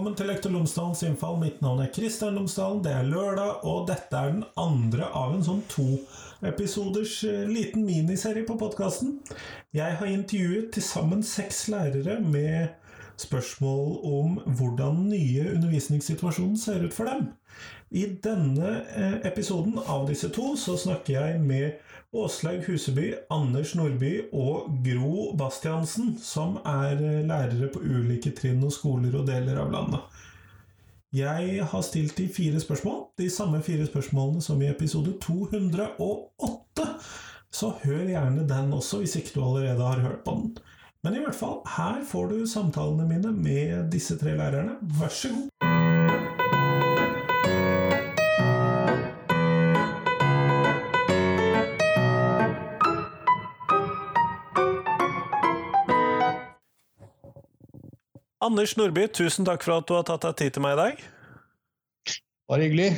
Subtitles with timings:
[0.00, 1.34] Velkommen til Lektor Lomsdalens innfall.
[1.36, 2.78] Mitt navn er Kristian Lomsdalen.
[2.80, 5.84] Det er lørdag, og dette er den andre av en sånn to
[6.48, 9.18] episoders eh, liten miniserie på podkasten.
[9.76, 12.72] Jeg har intervjuet til sammen seks lærere med
[13.20, 17.34] spørsmål om hvordan nye undervisningssituasjonen ser ut for dem.
[17.92, 21.76] I denne eh, episoden av disse to så snakker jeg med
[22.12, 28.74] Åslaug Huseby, Anders Nordby og Gro Bastiansen, som er eh, lærere på ulike trinn og
[28.74, 30.18] skoler og deler av landet.
[31.14, 36.88] Jeg har stilt de fire spørsmål, de samme fire spørsmålene som i episode 208.
[37.50, 40.52] Så hør gjerne den også, hvis ikke du allerede har hørt på den.
[41.02, 44.78] Men i hvert fall, her får du samtalene mine med disse tre lærerne.
[44.98, 45.99] Vær så god.
[58.40, 61.02] Anders Nordby, tusen takk for at du har tatt deg tid til meg i dag.
[62.48, 62.88] Bare hyggelig.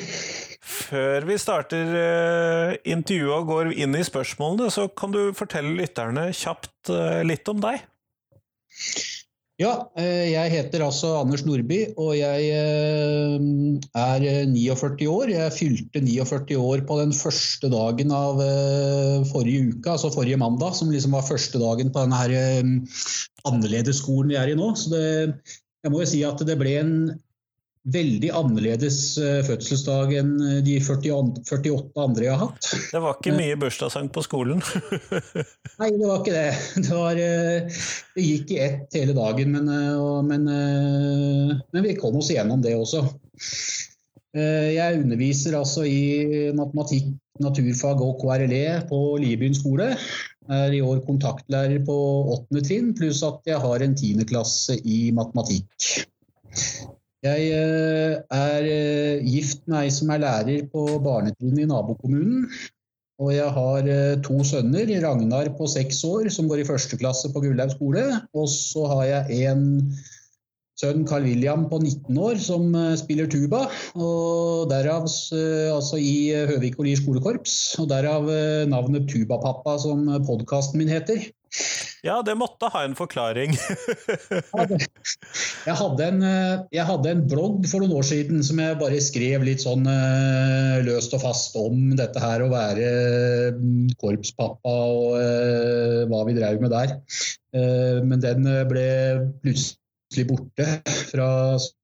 [0.63, 6.29] Før vi starter uh, intervjuet og går inn i spørsmålene, så kan du fortelle lytterne
[6.37, 7.83] kjapt uh, litt om deg.
[9.63, 15.31] Ja, uh, jeg heter altså Anders Nordby, og jeg er 49 år.
[15.31, 18.43] Jeg fylte 49 år på den første dagen av
[19.31, 22.89] forrige uke, altså forrige mandag, som liksom var første dagen på denne annerledesskolen
[23.49, 24.73] annerledes skolen vi er i nå.
[24.79, 25.05] Så det,
[25.83, 26.95] jeg må jo si at det ble en
[27.91, 32.69] veldig annerledes uh, fødselsdag enn eh, de 40, 48 andre jeg har hatt.
[32.93, 34.63] Det var ikke mye bursdagssang på skolen?
[35.81, 36.45] Nei, det var ikke det.
[36.77, 39.71] Det, var, det gikk i ett hele dagen, men,
[40.29, 43.03] men, men, vi kom oss igjennom det også.
[44.33, 47.11] Jeg underviser altså i matematikk,
[47.43, 49.91] naturfag og KRLE på Liebyen skole.
[50.53, 51.97] Er i år kontaktlærer på
[52.37, 56.07] åttende trinn, pluss at jeg har en tiendeklasse i matematikk.
[57.23, 62.49] Jeg eh, er eh, gift med ei som er lærer på barnetrinnet i nabokommunen.
[63.23, 67.31] Og jeg har eh, to sønner, Ragnar på seks år, som går i første klasse
[67.31, 68.03] på Gullaug skole.
[68.35, 69.63] Og så har jeg en
[70.83, 73.69] sønn, Carl William, på 19 år, som spiller tuba.
[73.95, 77.55] Og derav, altså i Høvik og Lier skolekorps.
[77.79, 78.27] Og derav
[78.67, 81.31] navnet Tubapappa, som podkasten min heter.
[82.03, 83.53] Ja, det måtte ha en forklaring.
[85.69, 88.99] jeg, hadde en, eh, jeg, hadde en, blogg for noen år siden som jeg bare
[89.05, 92.89] skrev litt sånn uh, løst og fast om dette her å være
[93.55, 96.97] mm, korpspappa og uh, hva vi drev med der.
[97.53, 98.89] Men den ble
[99.45, 100.67] plutselig borte
[101.11, 101.29] fra
[101.61, 101.82] Eh,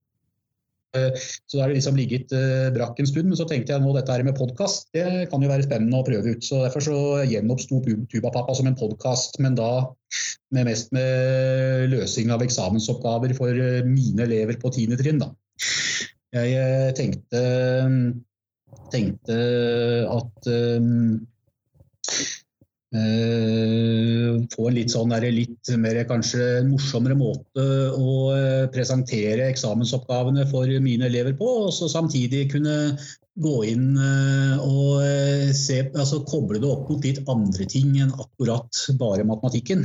[0.94, 3.28] så da har det liksom ligget uh, brakk en stund.
[3.30, 6.06] Men så tenkte jeg nå dette her med podkast, det kan jo være spennende å
[6.06, 6.44] prøve ut.
[6.44, 7.82] Så derfor så gjenoppsto
[8.12, 9.72] Tubapappa som en podkast, men da
[10.56, 15.20] med mest med løsning av eksamensoppgaver for uh, mine elever på tiende trinn.
[15.20, 15.32] Da.
[16.36, 17.40] Jeg tenkte,
[18.92, 19.40] tenkte
[20.12, 21.18] at Uh,
[22.88, 31.04] få en litt, sånn litt mer kanskje morsommere måte å uh, presentere eksamensoppgavene for mine
[31.10, 32.96] elever på, og så samtidig kunne
[33.38, 35.04] gå inn uh, og
[35.52, 39.84] se, altså, koble det opp mot litt andre ting enn akkurat bare matematikken.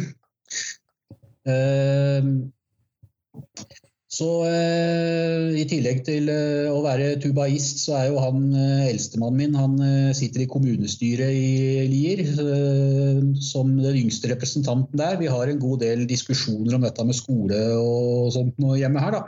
[4.14, 9.40] Så eh, I tillegg til eh, å være tubaist, så er jo han eh, eldstemannen
[9.40, 15.18] min han eh, sitter i kommunestyret i Lier eh, som den yngste representanten der.
[15.22, 19.18] Vi har en god del diskusjoner om dette med skole og sånt hjemme her.
[19.18, 19.24] da.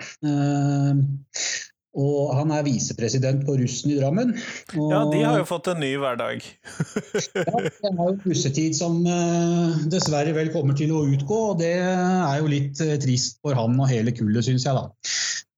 [1.95, 4.35] Eh, og han er visepresident på Russen i Drammen.
[4.75, 6.43] Og, ja, de har jo fått en ny hverdag.
[7.39, 11.75] ja, de har jo russetid som uh, dessverre vel kommer til å utgå, og det
[11.79, 14.85] er jo litt uh, trist for han og hele kullet, syns jeg da.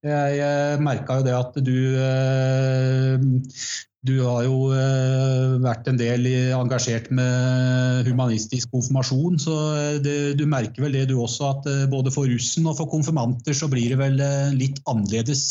[0.07, 1.77] Jeg uh, merka jo det at du
[4.07, 4.69] du har jo
[5.59, 9.55] vært en del engasjert med humanistisk konfirmasjon, så
[10.05, 13.67] det, du merker vel det du også, at både for russen og for konfirmanter så
[13.67, 14.21] blir det vel
[14.55, 15.43] litt annerledes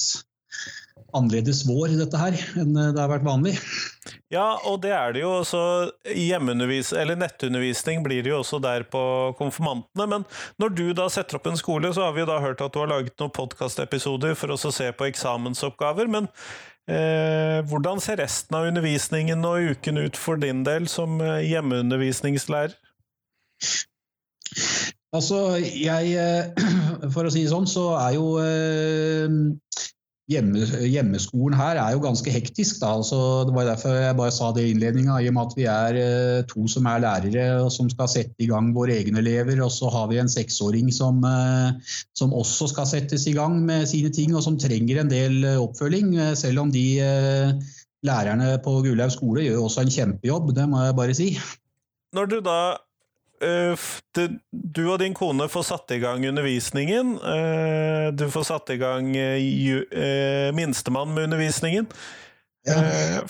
[1.16, 3.56] annerledes vår, dette her, enn det har vært vanlig.
[4.32, 9.00] Ja, og det er det jo eller Nettundervisning blir det jo også der på
[9.38, 10.06] konfirmantene.
[10.10, 10.24] Men
[10.60, 12.80] når du da setter opp en skole, så har vi jo da hørt at du
[12.82, 16.10] har laget noen podkastepisoder for oss å se på eksamensoppgaver.
[16.10, 16.28] Men
[16.90, 22.74] eh, hvordan ser resten av undervisningen og uken ut for din del som eh, hjemmeundervisningslærer?
[25.14, 26.66] Altså, jeg eh,
[27.14, 28.26] For å si det sånn, så er jo
[30.30, 32.80] hjemme, hjemmeskolen her er jo ganske hektisk.
[32.82, 32.92] Da.
[32.98, 35.66] Altså, det var derfor jeg bare sa det i innledninga, i og med at vi
[35.70, 39.60] er eh, to som er lærere og som skal sette i gang våre egne elever.
[39.64, 43.86] Og så har vi en seksåring som, eh, som, også skal settes i gang med
[43.90, 46.16] sine ting, og som trenger en del eh, oppfølging.
[46.38, 46.86] Selv om de
[48.06, 51.30] lærerne på Gullaug skole gjør også en kjempejobb, det må jeg bare si.
[52.14, 52.58] Når du da
[53.40, 57.16] du og din kone får satt i gang undervisningen.
[57.20, 61.88] Uh, du får satt i gang uh, minstemann med undervisningen.
[62.66, 62.80] Ja.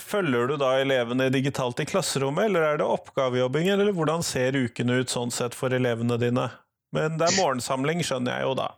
[0.01, 3.67] Følger du da elevene digitalt i klasserommet, eller er det oppgavejobbing?
[3.69, 6.47] Eller hvordan ser ukene ut sånn sett for elevene dine?
[6.95, 8.71] Men det er morgensamling, skjønner jeg jo da.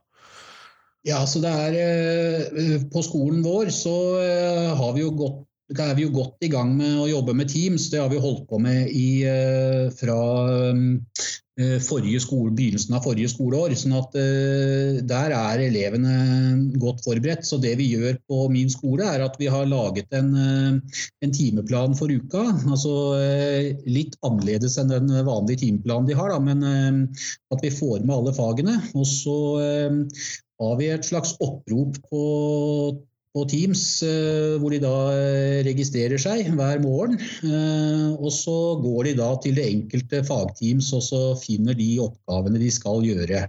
[1.08, 3.94] Ja, så det er På skolen vår så
[4.76, 7.50] har vi jo gått da er vi jo godt i gang med å jobbe med
[7.52, 7.90] Teams.
[7.92, 10.18] Det har vi holdt på med i, eh, fra
[10.74, 13.76] eh, skole, begynnelsen av forrige skoleår.
[13.76, 17.46] sånn at uh, Der er elevene godt forberedt.
[17.46, 20.32] Så det vi gjør på min skole, er at vi har laget en,
[21.22, 22.46] en timeplan for uka.
[22.66, 22.96] altså
[23.86, 27.10] Litt annerledes enn den vanlige timeplanen de har, da, men
[27.52, 28.80] at vi får med alle fagene.
[28.96, 29.38] Og så
[30.60, 32.24] har vi et slags opprop på
[33.36, 37.20] på Teams, eh, hvor de da eh, registrerer seg hver morgen.
[37.46, 42.62] Eh, og så går de da til det enkelte fagteams og så finner de oppgavene
[42.62, 43.46] de skal gjøre.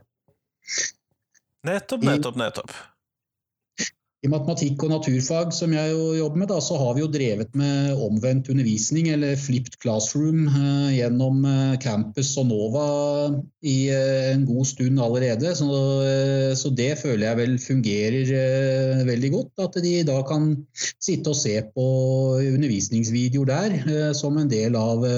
[1.67, 2.77] Nettopp, nettopp, nettopp.
[4.21, 8.03] I matematikk og naturfag, som jeg jobber med, da, så har vi jo drevet med
[8.05, 12.83] omvendt undervisning, eller flipped classroom, eh, gjennom eh, campus og NOVA
[13.65, 15.55] i eh, en god stund allerede.
[15.57, 15.69] Så,
[16.61, 19.65] så, det føler jeg vel fungerer veldig godt.
[19.65, 20.53] At de da kan
[21.01, 21.89] sitte og se på
[22.45, 25.09] undervisningsvideoer der som en del av,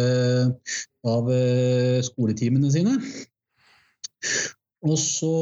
[1.11, 1.35] av
[2.07, 2.95] skoletimene sine.
[4.87, 5.35] Og så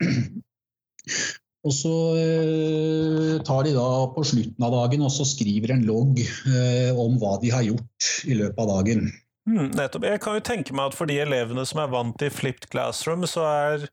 [1.64, 6.20] Og så eh, tar de da på slutten av dagen og så skriver en logg
[6.20, 9.06] eh, om hva de har gjort i løpet av dagen.
[9.48, 10.04] Mm, nettopp.
[10.08, 13.24] Jeg kan jo tenke meg at for de elevene som er vant til flipped classroom,
[13.28, 13.88] så er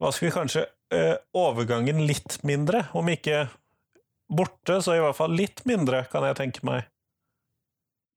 [0.00, 0.64] hva skal vi kanskje
[0.94, 2.86] eh, overgangen litt mindre.
[2.94, 3.44] Om ikke
[4.30, 6.86] borte, så i hvert fall litt mindre, kan jeg tenke meg.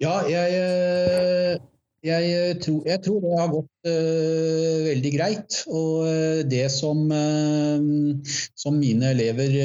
[0.02, 1.62] Ja, jeg
[2.04, 5.60] jeg eh, tror, jeg tror, det har gått uh, veldig greit.
[5.72, 9.56] Og uh, det som, uh, som, mine elever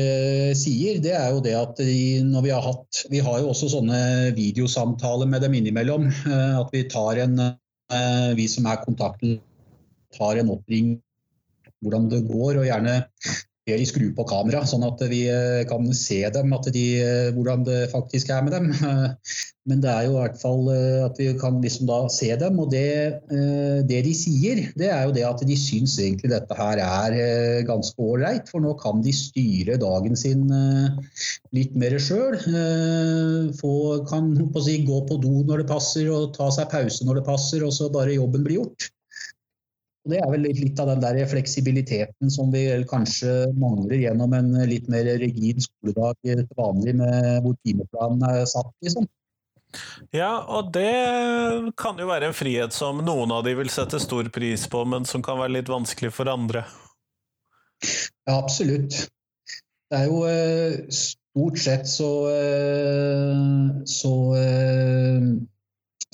[0.59, 3.73] sier, det er jo det at de, når vi har hatt Vi har jo også
[3.75, 4.01] sånne
[4.39, 6.09] videosamtaler med dem innimellom.
[6.29, 7.41] at vi tar en
[8.37, 9.39] Vi som er kontakten,
[10.15, 10.99] tar en oppring
[11.83, 13.01] hvordan det går, og gjerne
[13.77, 17.89] de skrur på kamera, sånn at vi eh, kan se dem, de, eh, hvordan det
[17.93, 18.73] faktisk er med dem.
[19.69, 22.57] Men det er jo i hvert fall eh, at vi kan liksom se dem.
[22.63, 23.21] Og det,
[23.91, 27.19] det, de sier, det er jo det at de syns egentlig dette her er
[27.69, 28.49] ganske ålreit.
[28.49, 30.47] For nå kan de styre dagen sin
[31.53, 32.39] litt mer sjøl.
[34.09, 37.29] Kan på si, gå på do når det passer og ta seg pause når det
[37.29, 38.93] passer, og så bare jobben blir gjort.
[40.09, 44.89] Det er vel litt av den der fleksibiliteten som vi kanskje mangler gjennom en litt
[44.89, 48.73] mer rigid skoledag til vanlig, med hvor timeplanen er satt.
[48.85, 49.09] liksom.
[50.17, 54.31] Ja, og det kan jo være en frihet som noen av de vil sette stor
[54.33, 56.65] pris på, men som kan være litt vanskelig for andre.
[58.25, 58.97] Ja, absolutt.
[59.89, 63.37] Det er jo eh, stort sett så, eh,
[63.89, 65.29] så eh,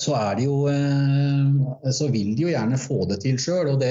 [0.01, 3.71] så er det jo eh, Så vil de jo gjerne få det til sjøl.
[3.75, 3.85] Og,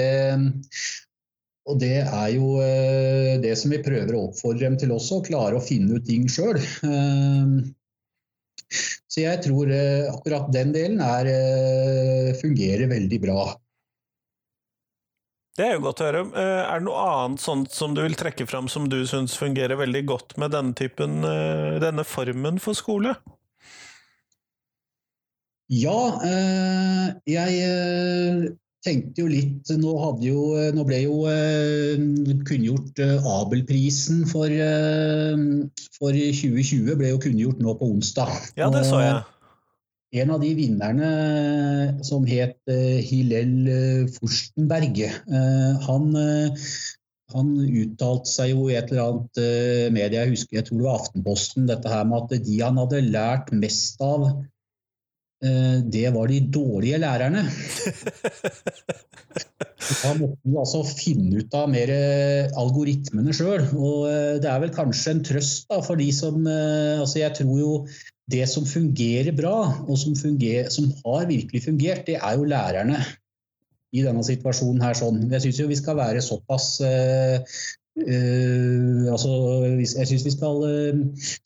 [1.65, 5.27] og, det er jo eh, det som vi prøver å oppfordre dem til også, å
[5.27, 6.61] klare å finne ut ting sjøl.
[6.61, 7.57] Eh,
[8.75, 9.71] så jeg tror
[10.11, 11.29] akkurat den delen er,
[12.41, 13.45] fungerer veldig bra.
[15.55, 16.23] Det er jo godt å høre.
[16.35, 20.03] Er det noe annet sånt som du vil trekke fram som du syns fungerer veldig
[20.11, 21.23] godt med denne typen,
[21.85, 23.15] denne formen for skole?
[25.73, 28.41] Ja, eh, jeg eh,
[28.85, 31.23] tenkte jo litt Nå, jo, eh, nå ble jo
[32.45, 34.53] kunngjort Abelprisen for,
[35.97, 38.35] for 2020 ble jo kunngjort nå på onsdag.
[38.61, 39.23] Ja, det så jeg.
[40.15, 41.09] En av de vinnerne
[42.07, 45.01] som het Hillel Forstenberg,
[45.89, 46.05] han
[47.35, 49.41] han uttalte seg jo i et eller annet
[49.97, 53.01] medie, jeg husker, jeg tror det var Aftenposten, dette her med at de han hadde
[53.09, 54.29] lært mest av
[55.45, 57.45] det var de dårlige lærerne.
[59.85, 63.67] Da måtte vi altså finne ut av mer eh, algoritmene sjøl.
[63.75, 67.59] Og eh, det er vel kanskje en trøst da, for de som altså Jeg tror
[67.61, 67.73] jo
[68.31, 73.03] det som fungerer bra, og som, funger, som har virkelig fungert, det er jo lærerne
[73.95, 74.97] i denne situasjonen her.
[74.97, 75.27] sånn.
[75.29, 76.79] Jeg syns vi skal være såpass
[77.95, 79.31] Uh, altså,
[79.71, 80.97] jeg syns vi skal uh,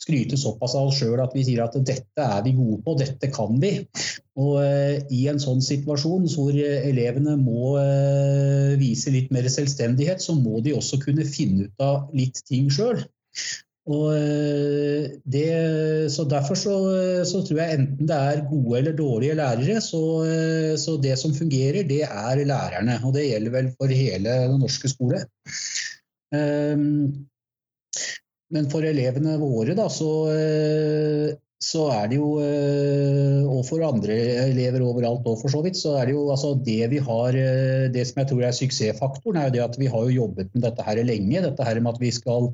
[0.00, 3.28] skryte såpass av oss sjøl at vi sier at dette er vi gode på, dette
[3.34, 3.84] kan vi.
[4.40, 7.76] Og uh, I en sånn situasjon hvor elevene må
[8.80, 13.04] vise litt mer selvstendighet, så må de også kunne finne ut av litt ting sjøl.
[13.88, 14.12] Så
[16.28, 16.74] Derfor så,
[17.24, 20.02] så, tror jeg enten det er gode eller dårlige lærere, så,
[20.76, 23.00] så det som fungerer, det er lærerne.
[23.08, 25.24] Og det gjelder vel for hele den norske skole.
[26.36, 27.28] Ehm,
[28.54, 34.14] men for elevene våre, da, så, eh, så er det jo eh, Og for andre
[34.44, 35.76] elever overalt òg, for så vidt.
[35.80, 39.40] Så er det jo altså det vi har eh, Det som jeg tror er suksessfaktoren,
[39.40, 41.42] er jo det at vi har jo jobbet med dette her lenge.
[41.48, 42.52] Dette her med at vi skal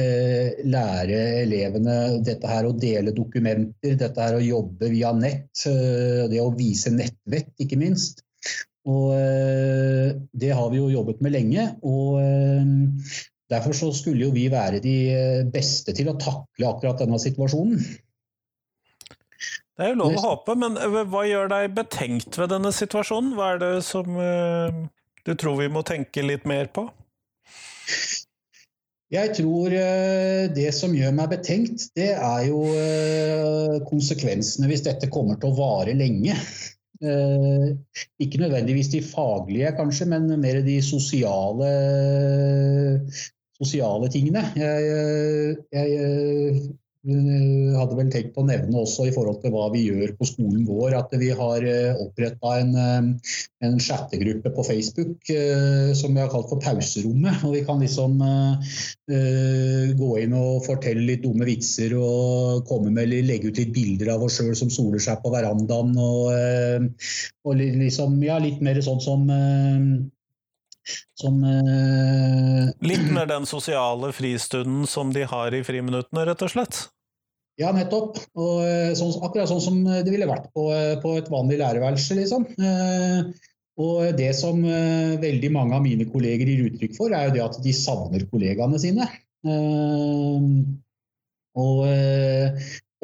[0.00, 5.64] lære elevene dette her å dele dokumenter, dette her å jobbe via nett,
[6.30, 8.22] det å vise nettvett, ikke minst.
[8.90, 11.66] Og eh, det har vi jo jobbet med lenge.
[11.86, 13.16] og eh,
[13.50, 17.82] Derfor så skulle jo vi være de eh, beste til å takle akkurat denne situasjonen.
[19.80, 20.76] Det er jo lov å håpe, men
[21.08, 23.32] hva gjør deg betenkt ved denne situasjonen?
[23.38, 24.18] Hva er det som
[25.24, 26.84] du tror vi må tenke litt mer på?
[29.10, 29.72] Jeg tror
[30.52, 32.60] det som gjør meg betenkt, det er jo
[33.88, 36.36] konsekvensene hvis dette kommer til å vare lenge.
[37.00, 37.68] Eh,
[38.20, 41.70] ikke nødvendigvis de faglige, kanskje, men mer de sosiale,
[43.56, 44.42] sosiale tingene.
[44.56, 44.82] Jeg,
[45.72, 50.26] jeg, Eh, hadde vel tenkt å nevne også i forhold til hva vi gjør på
[50.28, 53.32] skolen vår, at vi har eh, oppretta en, eh,
[53.64, 55.32] en chattegruppe på Facebook
[55.96, 57.40] som vi har kalt for Pauserommet.
[57.44, 58.20] og Vi kan liksom
[60.00, 64.24] gå inn og fortelle litt dumme vitser og komme med, legge ut litt bilder av
[64.26, 65.92] oss sjøl som soler seg på verandaen.
[65.96, 66.88] Og,
[67.44, 69.28] og liksom, ja, litt mer sånn som
[71.18, 76.80] som uh, Litt mer den sosiale fristunden som de har i friminuttene, rett og slett?
[77.60, 78.16] Ja, nettopp.
[78.40, 82.16] Og, eh, sånn, akkurat sånn som det ville vært på, eh, på et vanlig lærerværelse.
[82.16, 82.46] Liksom.
[83.80, 84.62] Og det som
[85.20, 88.80] veldig mange av mine kolleger gir uttrykk for, er jo det at de savner kollegaene
[88.80, 89.04] sine.
[91.60, 91.84] Og,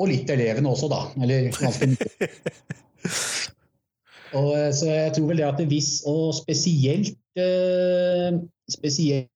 [0.00, 1.02] og litt elevene også, da.
[1.20, 2.30] Eller ganske mye.
[4.36, 8.36] Og, så jeg tror vel det at hvis, og spesielt Eh,
[8.72, 9.28] spesielt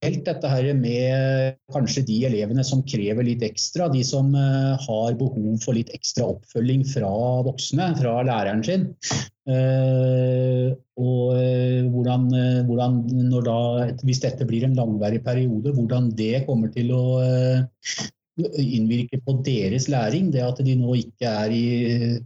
[0.00, 5.58] dette her med kanskje de elevene som krever litt ekstra, de som eh, har behov
[5.60, 7.10] for litt ekstra oppfølging fra
[7.44, 8.86] voksne, fra læreren sin.
[9.50, 11.36] Eh, og
[11.92, 12.26] hvordan,
[12.68, 12.96] hvordan
[13.44, 13.58] da,
[14.04, 17.04] hvis dette blir en langvarig periode, hvordan det kommer til å
[18.60, 20.30] innvirke på deres læring.
[20.34, 21.64] Det at de nå ikke er i,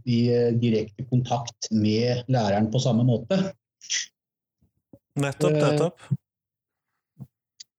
[0.05, 0.19] i
[0.61, 3.39] direkte kontakt med læreren på samme måte.
[5.15, 6.05] Nettopp, eh, nettopp.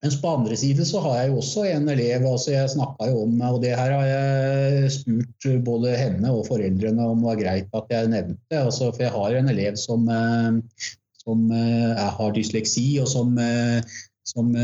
[0.04, 3.22] Mens på andre side så har jeg jo også en elev, altså jeg snakka jo
[3.24, 7.90] om, og det her har jeg spurt både henne og foreldrene om var greit at
[7.90, 8.60] jeg nevnte.
[8.60, 10.86] Altså, for jeg har en elev som, eh,
[11.24, 13.34] som er, eh, har dysleksi, og som,
[14.26, 14.54] som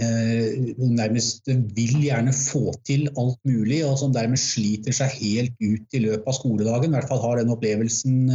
[0.00, 6.00] nærmest vil gjerne få til alt mulig, og som dermed sliter seg helt ut i
[6.06, 6.90] løpet av skoledagen.
[6.90, 8.30] I hvert fall har den opplevelsen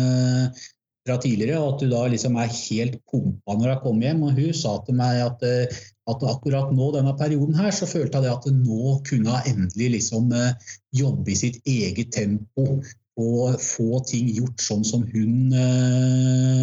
[1.07, 4.23] fra tidligere, og at du da liksom er helt pumpa når du kommer hjem.
[4.27, 8.23] Og hun sa til meg at, eh, at akkurat nå denne perioden her, så følte
[8.23, 12.81] jeg at nå kunne hun endelig liksom eh, jobbe i sitt eget tempo
[13.17, 15.49] og få ting gjort sånn som hun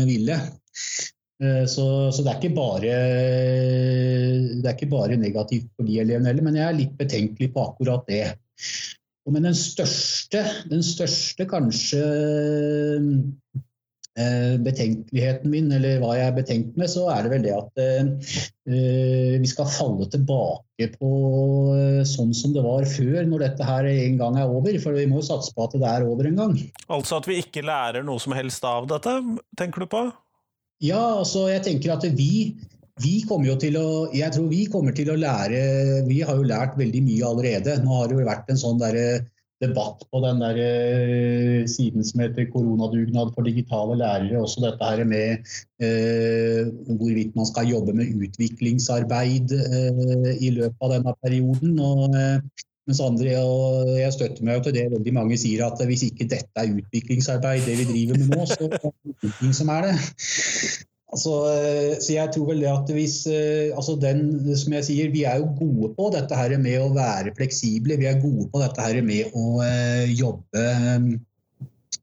[0.07, 0.37] ville.
[1.45, 2.97] Uh, så, så, det, er bare,
[4.57, 7.69] det er ikke bare negativt for de elevene heller, men jeg er litt betenkelig på
[7.69, 8.25] akkurat det.
[9.29, 12.03] Men den største, den største kanskje
[14.15, 17.81] Eh, betenkeligheten min, eller hva jeg er betenkt med, så er det vel det at
[17.83, 21.11] uh, vi skal falle tilbake på
[22.07, 24.79] sånn som det var før, når dette her en gang er over.
[24.79, 26.55] For vi må satse på at det er over en gang.
[26.87, 29.17] Altså at vi ikke lærer noe som helst av dette,
[29.59, 30.05] tenker du på?
[30.85, 32.55] Ja, altså jeg tenker at vi
[33.03, 36.47] vi kommer jo til å, jeg tror vi kommer til å lære Vi har jo
[36.47, 37.79] lært veldig mye allerede.
[37.83, 39.25] Nå har det jo vært en sånn derre
[39.63, 44.43] debatt på den der eh, siden som heter koronadugnad for digitale lærere.
[44.43, 45.51] Også dette her med
[45.83, 51.79] eh, hvorvidt man skal jobbe med utviklingsarbeid eh, i løpet av denne perioden.
[51.83, 56.05] Og, eh, mens andre, og Jeg støtter meg til det veldig mange sier, at hvis
[56.09, 59.89] ikke dette er utviklingsarbeid, det vi driver med nå, så er det utvikling som er
[59.89, 59.95] det.
[61.15, 64.25] Altså, eh, så jeg tror vel det at hvis eh, altså den,
[64.59, 68.01] som jeg sier, Vi er jo gode på dette her med å være fleksible.
[68.01, 70.67] Vi er gode på dette her med å eh, jobbe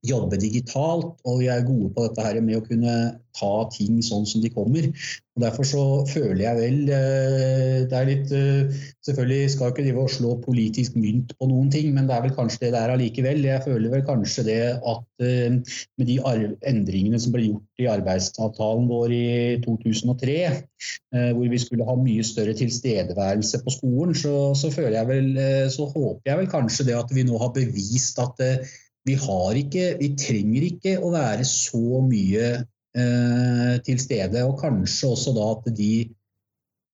[0.07, 2.93] jobbe digitalt, og vi er gode på dette her med å kunne
[3.37, 4.87] ta ting sånn som de kommer.
[5.41, 10.03] Og Derfor så føler jeg vel eh, Det er litt eh, Selvfølgelig skal ikke drive
[10.03, 12.91] og slå politisk mynt på noen ting, men det er vel kanskje det det er
[12.93, 13.39] allikevel.
[13.47, 15.55] Jeg føler vel kanskje det at eh,
[15.97, 16.19] med de
[16.69, 19.23] endringene som ble gjort i arbeidsavtalen vår i
[19.65, 20.35] 2003,
[21.33, 25.31] hvor vi skulle ha mye større tilstedeværelse på skolen, så, så føler jeg vel
[25.73, 28.37] Så håper jeg vel kanskje det at vi nå har bevist at
[29.09, 32.51] vi, ikke, vi trenger ikke å være så mye
[32.91, 34.41] til stede.
[34.43, 35.93] Og kanskje også da at de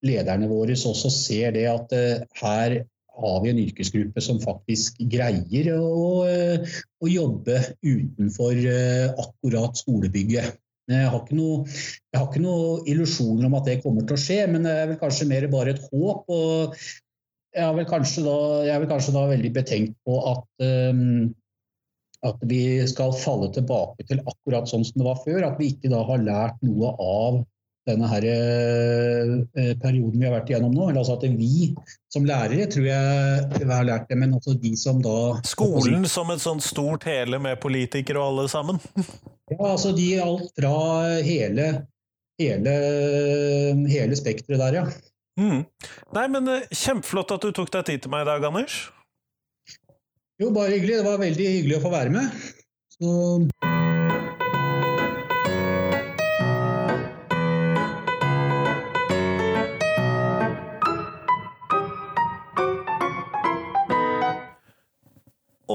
[0.05, 2.77] lederne våre også ser det at eh, her
[3.17, 10.59] har vi en yrkesgruppe som faktisk greier å, eh, å jobbe utenfor eh, akkurat skolebygget.
[10.87, 14.37] Jeg har, noe, jeg har ikke noe illusjoner om at det kommer til å skje,
[14.47, 16.29] men det er vel kanskje mer bare et håp.
[16.31, 16.77] og
[17.57, 18.37] jeg er vel kanskje da,
[18.69, 20.63] er vel kanskje da veldig betenkt på at
[20.93, 21.33] um,
[22.25, 25.43] at vi skal falle tilbake til akkurat sånn som det var før.
[25.51, 27.43] At vi ikke da har lært noe av
[27.87, 30.89] denne her, eh, perioden vi har vært igjennom nå.
[30.89, 31.69] Eller altså at vi
[32.13, 36.31] som lærere tror jeg vi har lært det, men også de som da Skolen som
[36.33, 38.81] et sånt stort hele med politikere og alle sammen?
[39.47, 40.71] Ja, altså de alt fra
[41.23, 41.67] hele,
[42.35, 42.71] hele,
[43.87, 44.81] hele spekteret der, ja.
[45.39, 45.61] Mm.
[46.17, 48.89] Nei, men eh, Kjempeflott at du tok deg tid til meg i dag, Anders.
[50.37, 50.99] Jo, bare hyggelig.
[50.99, 52.29] Det var veldig hyggelig å få være med.
[52.93, 53.09] Så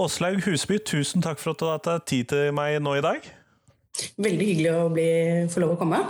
[0.02, 3.26] Åslaug Husby, tusen takk for at du har tatt tid til meg nå i dag.
[4.14, 5.10] Veldig hyggelig å bli,
[5.50, 6.04] få lov å komme.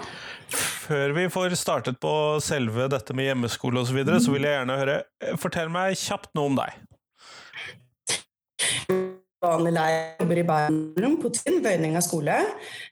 [0.52, 4.58] Før vi får startet på selve dette med hjemmeskole osv., så, videre, så vil jeg
[4.58, 4.96] gjerne høre
[5.40, 6.91] Fortell meg kjapt noe om deg
[9.42, 12.36] vanlig leir jobber i Bærum på Tinn, Bøyninga skole.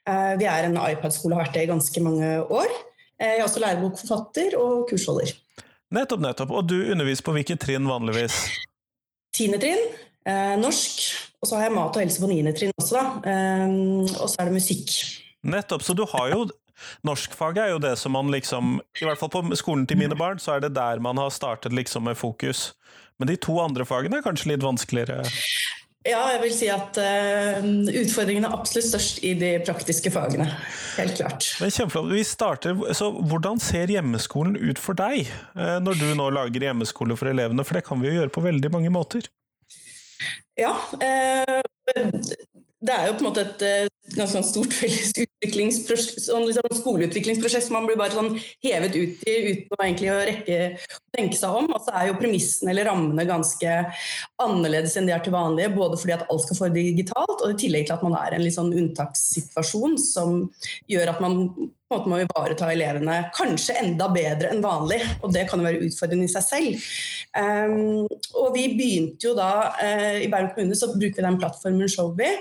[0.09, 2.75] Eh, vi er en iPad-skole og har vært det i ganske mange år.
[3.21, 5.33] Eh, jeg er også lærebokforfatter og kursholder.
[5.95, 6.55] Nettopp, nettopp.
[6.55, 8.39] Og du underviser på hvilket trinn vanligvis?
[9.37, 9.83] Tiende trinn,
[10.27, 11.05] eh, norsk.
[11.41, 13.05] Og så har jeg mat og helse på niende trinn også, da.
[14.21, 14.91] Og så er det musikk.
[15.47, 15.87] Nettopp.
[15.87, 16.49] Så du har jo
[17.04, 20.39] Norskfaget er jo det som man liksom I hvert fall på skolen til mine barn,
[20.41, 22.73] så er det der man har startet liksom med fokus.
[23.21, 25.26] Men de to andre fagene er kanskje litt vanskeligere?
[26.08, 27.67] Ja, jeg vil si at uh,
[28.00, 30.47] utfordringen er absolutt størst i de praktiske fagene.
[30.97, 31.45] Helt klart.
[31.60, 32.08] Men kjempeflott.
[32.15, 37.19] Vi starter, så Hvordan ser hjemmeskolen ut for deg, uh, når du nå lager hjemmeskole
[37.21, 37.67] for elevene?
[37.69, 39.28] For det kan vi jo gjøre på veldig mange måter.
[40.56, 41.60] Ja, uh,
[42.80, 45.12] det er jo på en måte et eh, ganske sånn stort felles
[46.25, 47.73] sånn liksom skoleutviklingsprosjekt.
[47.75, 50.78] Man blir bare sånn hevet ut i uten å rekke å
[51.16, 51.69] tenke seg om.
[51.75, 53.75] Og så er jo premissene eller rammene ganske
[54.43, 55.75] annerledes enn de er til vanlige.
[55.75, 58.40] Både fordi at alt skal foregå digitalt, og i tillegg til at man er i
[58.40, 60.40] en litt sånn unntakssituasjon som
[60.90, 61.36] gjør at man
[61.90, 65.02] på en måte må ivareta elevene kanskje enda bedre enn vanlig.
[65.21, 66.88] Og det kan jo være utfordrende i seg selv.
[67.36, 68.08] Um,
[68.40, 72.32] og vi begynte jo da uh, I Bærum kommune så bruker vi den plattformen Showby.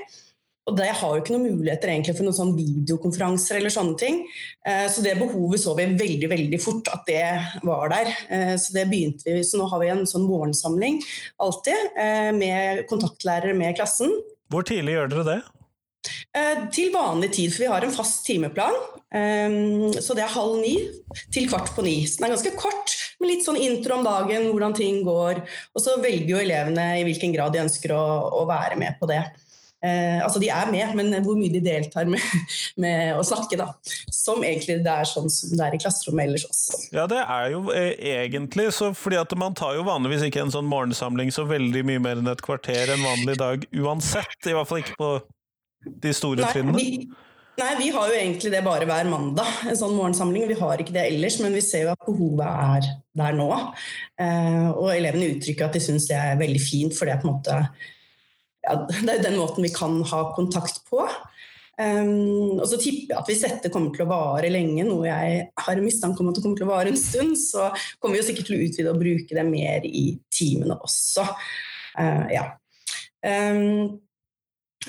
[0.70, 4.20] Og det har jo ikke noen muligheter egentlig for noen sånn videokonferanser eller sånne ting.
[4.68, 7.24] Eh, så det behovet så vi veldig veldig fort at det
[7.66, 8.12] var der.
[8.30, 11.02] Eh, så det begynte vi, så nå har vi en sånn morgensamling
[11.42, 14.14] alltid eh, med kontaktlærere med klassen.
[14.54, 15.42] Hvor tidlig gjør dere det?
[16.72, 18.76] Til vanlig tid, for vi har en fast timeplan.
[20.00, 20.76] Så det er halv ni
[21.34, 21.96] til kvart på ni.
[22.08, 25.42] Så den er ganske kort, med litt sånn intro om dagen, hvordan ting går.
[25.74, 28.04] Og så velger jo elevene i hvilken grad de ønsker å,
[28.40, 29.24] å være med på det.
[29.80, 32.24] Eh, altså De er med, men hvor mye de deltar med,
[32.84, 33.60] med, å snakke.
[33.60, 33.70] da.
[34.12, 36.82] Som egentlig det er sånn som det er i klasserommet ellers også.
[36.96, 40.54] Ja, det er jo eh, egentlig så fordi at man tar jo vanligvis ikke en
[40.54, 44.38] sånn morgensamling så veldig mye mer enn et kvarter en vanlig dag uansett.
[44.46, 45.12] I hvert fall ikke på
[46.04, 46.80] de store nei, trinnene.
[46.80, 47.06] Vi,
[47.62, 50.50] nei, vi har jo egentlig det bare hver mandag, en sånn morgensamling.
[50.52, 52.90] Vi har ikke det ellers, men vi ser jo at behovet er
[53.22, 53.48] der nå.
[54.20, 57.30] Eh, og elevene uttrykker at de syns det er veldig fint, for det er på
[57.30, 57.62] en måte
[58.66, 61.06] ja, det er den måten vi kan ha kontakt på.
[61.80, 65.46] Um, og så tipper jeg at hvis dette kommer til å vare lenge, noe jeg
[65.64, 67.70] har mistanke om at det kommer til å vare en stund, så
[68.02, 71.24] kommer vi jo sikkert til å utvide og bruke det mer i timene også.
[71.96, 72.44] Uh, ja.
[73.24, 73.96] Um,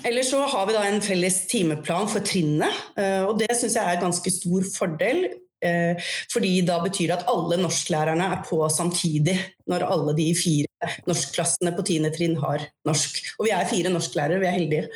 [0.07, 3.85] eller så har vi da en felles timeplan for trinnet, uh, og det syns jeg
[3.85, 5.29] er en ganske stor fordel.
[5.61, 9.37] Uh, fordi da betyr det at alle norsklærerne er på samtidig
[9.69, 13.23] når alle de fire norskklassene på tiende trinn har norsk.
[13.39, 14.87] Og vi er fire norsklærere, vi er heldige.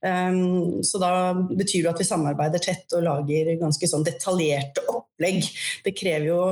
[0.00, 5.44] Um, så da betyr det at vi samarbeider tett og lager ganske sånn detaljerte opplegg.
[5.84, 6.42] Det krever jo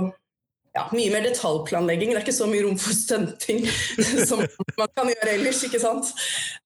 [0.79, 2.13] ja, mye mer detaljplanlegging.
[2.13, 3.65] Det er ikke så mye rom for stunting
[4.29, 4.43] som
[4.79, 5.63] man kan gjøre ellers.
[5.67, 6.13] ikke sant?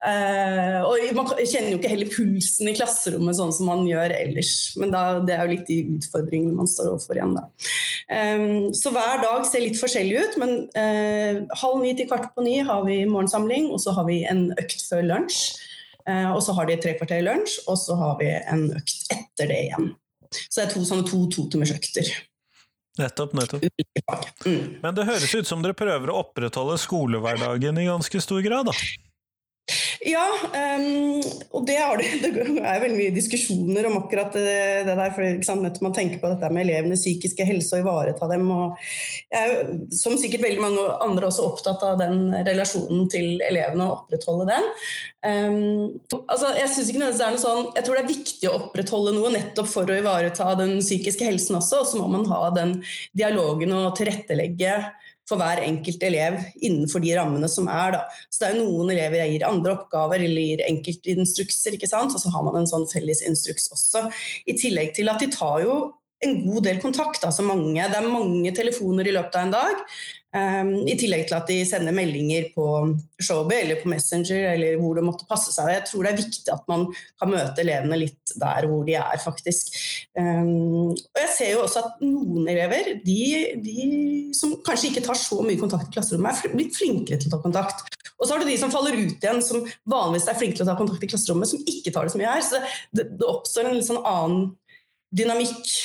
[0.04, 4.52] Eh, og Man kjenner jo ikke heller pulsen i klasserommet sånn som man gjør ellers.
[4.80, 7.36] Men da, det er jo litt de utfordringene man står overfor igjen.
[7.38, 7.46] da.
[8.12, 8.46] Eh,
[8.78, 12.58] så hver dag ser litt forskjellig ut, men eh, halv ni til kvart på ni
[12.62, 15.44] har vi morgensamling, og så har vi en økt før lunsj.
[16.08, 19.50] Eh, og så har de tre kvarter lunsj, og så har vi en økt etter
[19.50, 19.92] det igjen.
[20.32, 22.08] Så det er to sånne to totimersøkter.
[23.00, 23.64] Nettopp, nettopp.
[24.44, 24.64] Mm.
[24.82, 28.74] Men det høres ut som dere prøver å opprettholde skolehverdagen i ganske stor grad, da?
[30.02, 30.24] Ja,
[30.76, 31.20] um,
[31.54, 31.76] og det,
[32.22, 34.56] det, det, er veldig mye diskusjoner om akkurat det,
[34.88, 35.12] det der.
[35.14, 38.48] For sant, man tenker på dette med elevenes psykiske helse og ivareta dem.
[38.50, 38.80] Og
[39.30, 44.00] jeg er som sikkert veldig mange andre også opptatt av den relasjonen til elevene og
[44.00, 44.68] opprettholde den.
[45.22, 48.56] Um, altså, jeg synes ikke det er noe sånn, jeg tror det er viktig å
[48.58, 51.84] opprettholde noe nettopp for å ivareta den psykiske helsen også.
[51.84, 52.80] Og så må man ha den
[53.14, 54.80] dialogen og tilrettelegge
[55.28, 57.96] for hver enkelt elev innenfor de rammene som er.
[57.96, 58.02] Da.
[58.28, 62.14] Så det er jo Noen elever jeg gir andre oppgaver eller gir enkeltinstrukser, ikke sant?
[62.14, 64.06] og så har man en sånn felles instruks også.
[64.46, 65.76] I tillegg til at de tar jo
[66.26, 67.24] en god del kontakt.
[67.26, 69.86] Altså mange, det er mange telefoner i løpet av en dag.
[70.32, 72.64] Um, I tillegg til at de sender meldinger på
[73.20, 75.68] Showby eller på Messenger eller hvor det måtte passe seg.
[75.74, 76.86] Jeg tror det er viktig at man
[77.20, 79.74] kan møte elevene litt der hvor de er, faktisk.
[80.16, 83.18] Um, og jeg ser jo også at noen elever, de,
[83.60, 83.88] de,
[84.38, 87.42] som kanskje ikke tar så mye kontakt i klasserommet, er blitt flinkere til å ta
[87.44, 87.84] kontakt.
[88.16, 90.70] Og så har du de som faller ut igjen, som vanligvis er flinke til å
[90.70, 92.46] ta kontakt i klasserommet, som ikke tar det så mye her.
[92.46, 92.62] Så
[92.94, 94.54] det, det oppstår en litt sånn annen
[95.12, 95.76] dynamikk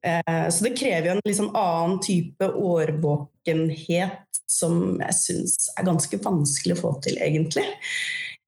[0.00, 6.78] så det krever jo en sånn annen type årvåkenhet som jeg syns er ganske vanskelig
[6.78, 7.66] å få til, egentlig.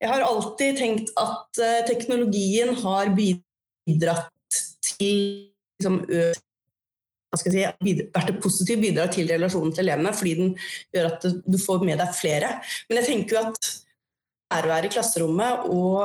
[0.03, 5.21] Jeg har alltid tenkt at eh, teknologien har bidratt til
[5.79, 6.01] liksom,
[7.39, 10.51] si, vært et positivt bidrag til relasjonen til elevene, fordi den
[10.93, 12.51] gjør at du får med deg flere.
[12.89, 13.71] Men jeg tenker jo at
[14.53, 16.03] nærværet i klasserommet og,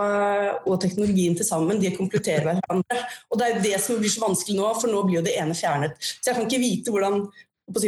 [0.64, 3.02] og, teknologien til sammen de kompletterer hverandre.
[3.30, 5.56] Og Det er det som blir så vanskelig nå, for nå blir jo det ene
[5.56, 5.98] fjernet.
[6.00, 7.28] Så jeg kan ikke vite hvordan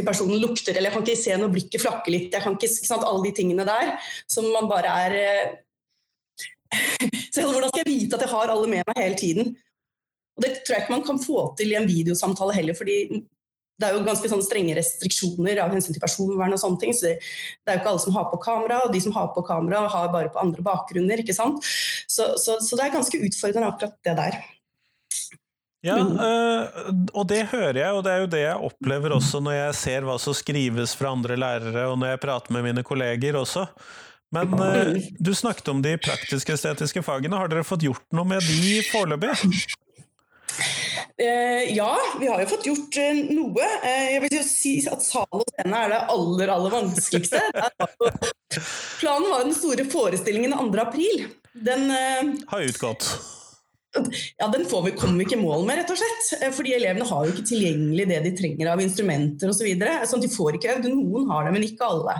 [0.04, 2.34] personen lukter, eller jeg kan ikke se når blikket flakker litt.
[2.34, 3.96] jeg kan ikke, ikke sant, Alle de tingene der
[4.28, 5.58] som man bare er eh,
[7.34, 9.56] Så Hvordan skal jeg vite at jeg har alle med meg hele tiden?
[10.36, 12.74] Og Det tror jeg ikke man kan få til i en videosamtale heller.
[12.74, 13.24] fordi
[13.80, 16.94] det er jo ganske sånn strenge restriksjoner av hensyn til personvern og sånne ting.
[16.96, 19.30] Så det, det, er jo ikke alle som har på kamera, og de som har
[19.34, 21.22] på kamera, har bare på andre bakgrunner.
[21.22, 21.64] ikke sant?
[22.06, 24.40] Så, så, så det er ganske utfordrende akkurat det der.
[25.80, 29.54] Ja, øh, og det hører jeg, og det er jo det jeg opplever også når
[29.56, 33.38] jeg ser hva som skrives fra andre lærere, og når jeg prater med mine kolleger
[33.40, 33.64] også.
[34.30, 38.76] Men øh, du snakket om de praktisk-estetiske fagene, har dere fått gjort noe med de
[38.90, 39.32] foreløpig?
[41.16, 43.66] Eh, ja, vi har jo fått gjort eh, noe.
[43.84, 47.42] Eh, jeg vil jo si at sal og scene er det aller, aller vanskeligste.
[49.00, 50.70] Planen var den store forestillingen 2.
[50.82, 51.28] april.
[51.52, 53.08] Den har utgått.
[54.38, 56.52] Ja, Den får vi, kommer vi ikke i mål med, rett og slett.
[56.54, 59.64] Fordi elevene har jo ikke tilgjengelig det de trenger av instrumenter osv.
[59.64, 60.00] Så videre.
[60.06, 60.90] sånn de får ikke øvd.
[60.94, 62.18] Noen har det, men ikke alle.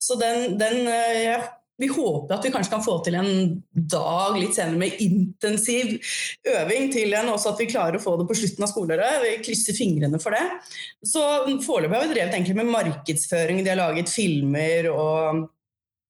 [0.00, 1.42] Så den, den jeg
[1.80, 3.30] vi håper at vi kanskje kan få til en
[3.72, 5.94] dag litt senere med intensiv
[6.54, 9.22] øving til en, også at vi klarer å få det på slutten av skoleåret.
[9.24, 10.44] Vi krysser fingrene for det.
[11.06, 11.22] Så
[11.64, 13.62] Foreløpig har vi drevet egentlig med markedsføring.
[13.64, 15.48] De har laget filmer og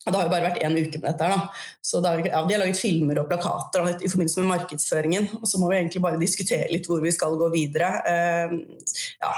[0.00, 1.26] det har jo bare vært én uke med dette.
[1.28, 1.66] da.
[1.85, 5.28] Så da, ja, De har laget filmer og plakater i forbindelse med markedsføringen.
[5.38, 7.92] Og så må vi egentlig bare diskutere litt hvor vi skal gå videre.
[8.09, 8.87] Uh,
[9.20, 9.35] ja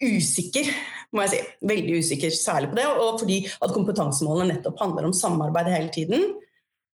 [0.00, 0.68] usikker,
[1.12, 1.40] må jeg si.
[1.70, 2.86] Veldig usikker, særlig på det.
[2.90, 6.30] Og fordi at kompetansemålene nettopp handler om samarbeid hele tiden.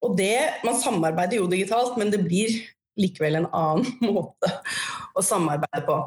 [0.04, 2.52] Og det, Man samarbeider jo digitalt, men det blir
[2.96, 4.52] likevel en annen måte
[5.16, 5.98] å samarbeide på.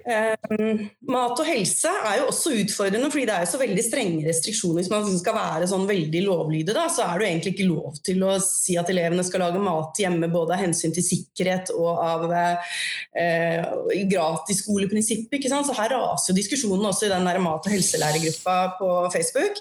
[0.00, 0.80] Eh,
[1.12, 4.80] mat og helse er jo også utfordrende, fordi det er jo så veldig strenge restriksjoner.
[4.80, 7.98] Hvis man skal være sånn veldig lovlydig, da, så er det jo egentlig ikke lov
[8.06, 11.90] til å si at elevene skal lage mat hjemme, både av hensyn til sikkerhet og
[11.92, 13.76] av eh,
[14.14, 15.50] gratisskoleprinsippet.
[15.50, 19.60] Så her raser jo diskusjonen også i den der mat- og helselærergruppa på Facebook.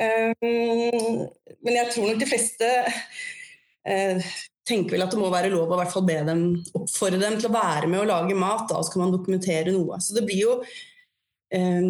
[0.00, 2.72] Eh, men jeg tror nok de fleste
[3.86, 4.34] eh,
[4.68, 6.44] tenker vel at det må være lov å hvert fall be dem,
[6.76, 8.66] oppfordre dem til å være med og lage mat.
[8.70, 10.00] Da så kan man dokumentere noe.
[10.00, 10.58] Så det blir jo
[11.54, 11.88] eh,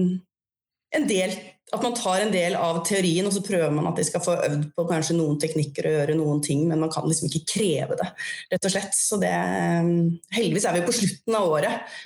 [0.94, 1.37] en del
[1.74, 4.37] at man tar en del av teorien og så prøver man at de skal få
[4.37, 7.98] øvd på kanskje noen teknikker og gjøre noen ting, men man kan liksom ikke kreve
[7.98, 8.10] det,
[8.52, 8.98] rett og slett.
[8.98, 9.92] Så det, eh,
[10.37, 11.96] heldigvis er vi på slutten av året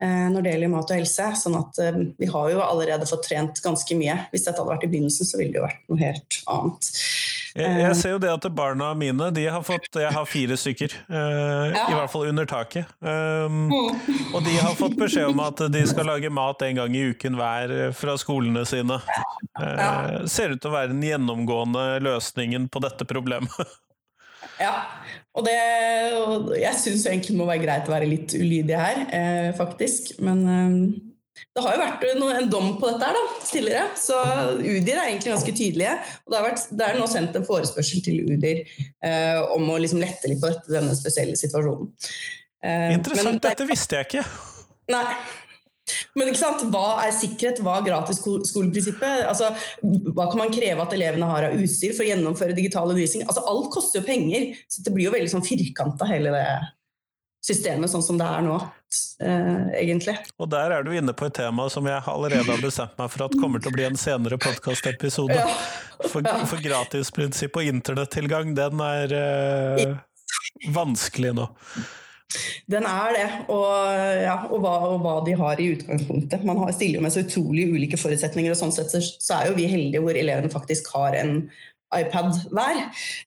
[0.00, 1.28] eh, når det gjelder mat og helse.
[1.42, 4.16] sånn at uh, vi har jo allerede fått trent ganske mye.
[4.32, 6.92] Hvis dette hadde vært i begynnelsen, så ville det jo vært noe helt annet.
[7.56, 10.94] Jeg, jeg ser jo det at barna mine de har fått Jeg har fire stykker,
[11.08, 11.86] uh, Ja.
[11.88, 12.88] i hvert fall under taket.
[13.00, 17.06] Um, og de har fått beskjed om at de skal lage mat en gang i
[17.12, 19.00] uken hver eh, fra skolene sine.
[19.58, 23.52] Uh, ser ut til å være den gjennomgående løsningen på dette problemet.
[24.58, 24.72] Ja,
[25.38, 25.54] og, det,
[26.18, 30.16] og jeg syns egentlig det må være greit å være litt ulydig her, eh, faktisk.
[30.24, 30.72] Men eh,
[31.56, 32.04] det har jo vært
[32.38, 34.18] en dom på dette her da, tidligere, så
[34.60, 35.96] UDIR er egentlig ganske tydelige.
[36.24, 39.80] Og det, har vært, det er nå sendt en forespørsel til UDIR eh, om å
[39.82, 41.90] liksom lette litt på denne spesielle situasjonen.
[42.62, 44.24] Eh, Interessant, men dette visste jeg ikke.
[44.94, 45.04] Nei.
[46.18, 46.64] Men ikke sant?
[46.72, 49.24] hva er sikkerhet, hva er gratis skoleprinsippet?
[49.28, 49.50] Altså,
[49.82, 53.24] hva kan man kreve at elevene har av utstyr for å gjennomføre digital undervisning?
[53.28, 56.44] Altså, alt koster jo penger, så det blir jo veldig sånn firkanta hele det
[57.48, 58.56] systemet sånn som det er nå,
[59.24, 60.14] eh, egentlig.
[60.38, 63.26] Og der er du inne på et tema som jeg allerede har bestemt meg for
[63.28, 65.38] at kommer til å bli en senere podkastepisode.
[65.38, 65.46] Ja.
[66.12, 69.96] For, for gratisprinsipp og internettilgang, den er eh,
[70.74, 71.48] vanskelig nå.
[72.68, 73.70] Den er det, og,
[74.20, 76.44] ja, og, hva, og hva de har i utgangspunktet.
[76.44, 79.56] Man har, stiller med så utrolig ulike forutsetninger, og sånn sett så, så er jo
[79.56, 81.40] vi heldige hvor elevene faktisk har en
[81.96, 82.82] iPad hver,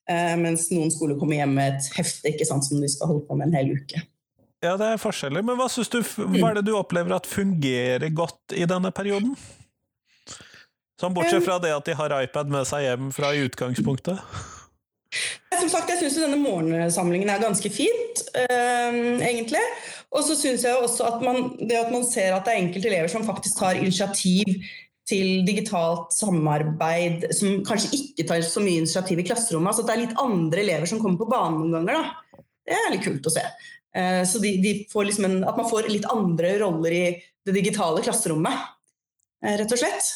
[0.06, 3.26] eh, mens noen skoler kommer hjem med et hefte ikke sant, som de skal holde
[3.26, 4.04] på med en hel uke.
[4.62, 5.98] Ja, det er forskjeller, men hva, du,
[6.38, 9.34] hva er det du opplever at fungerer godt i denne perioden?
[11.02, 14.22] Sånn bortsett fra det at de har iPad med seg hjem fra i utgangspunktet.
[15.58, 19.64] Som sagt, jeg syns denne morgensamlingen er ganske fint, øh, egentlig.
[20.14, 22.88] Og så syns jeg også at man, det at man ser at det er enkelte
[22.92, 24.56] elever som faktisk tar initiativ
[25.08, 29.72] til digitalt samarbeid, som kanskje ikke tar så mye initiativ i klasserommet.
[29.72, 31.98] Altså at det er litt andre elever som kommer på banen noen ganger.
[31.98, 32.42] Da.
[32.62, 33.42] Det er litt kult å se.
[33.96, 37.06] Eh, så de, de får liksom en, at man får litt andre roller i
[37.46, 38.68] det digitale klasserommet,
[39.44, 40.12] eh, rett og slett.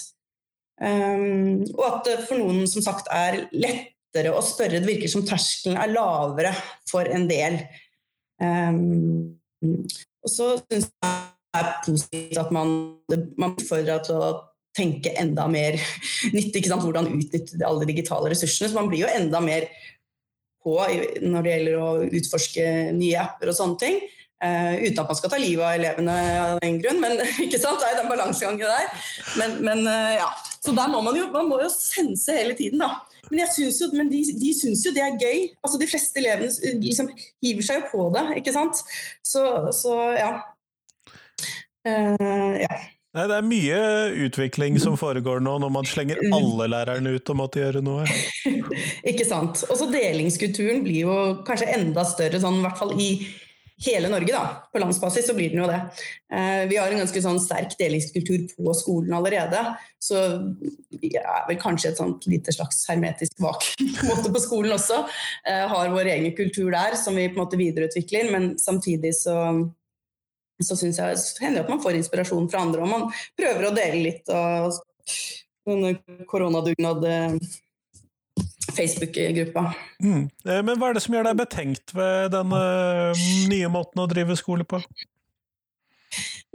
[0.77, 4.83] Um, og at det for noen som sagt er lettere å spørre.
[4.83, 6.53] Det virker som terskelen er lavere
[6.89, 7.63] for en del.
[8.37, 11.23] Um, og så syns jeg
[11.57, 12.71] det er positivt at man,
[13.41, 14.31] man utfordrer til å
[14.77, 15.79] tenke enda mer
[16.37, 16.67] nyttig.
[16.69, 18.69] Hvordan utnytte alle de digitale ressursene.
[18.69, 19.71] Så man blir jo enda mer
[20.67, 20.77] på
[21.23, 23.99] når det gjelder å utforske nye apper og sånne ting.
[24.37, 27.15] Uh, uten at man skal ta livet av elevene av den grunn, men
[27.47, 27.81] ikke sant?
[27.81, 29.07] det er den balansegangen der.
[29.41, 30.27] Men, men uh, ja,
[30.61, 32.99] så der må man jo, man må jo sense hele tiden, da.
[33.31, 35.47] Men, jeg synes jo, men de, de syns jo det er gøy.
[35.65, 37.09] Altså De fleste elevene liksom
[37.43, 38.83] hiver seg jo på det, ikke sant.
[39.25, 40.31] Så, så ja.
[41.87, 42.77] Uh, ja.
[43.17, 43.77] Nei, det er mye
[44.27, 48.05] utvikling som foregår nå, når man slenger alle lærerne ut og måtte gjøre noe.
[49.11, 49.63] Ikke sant.
[49.71, 53.09] Og så delingskulturen blir jo kanskje enda større, sånn, i hvert fall i
[53.87, 54.33] hele Norge.
[54.33, 54.69] da.
[54.73, 55.79] På landsbasis så blir den jo det.
[56.33, 59.65] Eh, vi har en ganske sånn sterk delingskultur på skolen allerede.
[59.97, 60.21] Så
[60.93, 65.03] vi er vel kanskje et sånt lite slags hermetisk vakuum på, på skolen også.
[65.49, 69.41] Eh, har vår egen kultur der som vi på en måte videreutvikler, men samtidig så
[70.65, 73.69] så synes jeg så hender det at man får inspirasjon fra andre, og man prøver
[73.69, 74.77] å dele litt av
[75.67, 75.97] denne
[76.31, 77.35] koronadugnad eh.
[78.77, 80.25] Mm.
[80.45, 82.51] Eh, Men hva er det som gjør deg betenkt ved den
[83.49, 84.83] nye måten å drive skole på?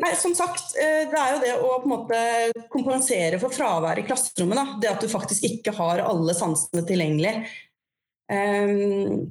[0.01, 2.19] Nei, som sagt, eh, det er jo det å på en måte
[2.73, 4.57] kompensere for fravær i klasserommet.
[4.57, 4.77] Da.
[4.81, 7.35] Det at du faktisk ikke har alle sansene tilgjengelig.
[8.31, 9.27] Um,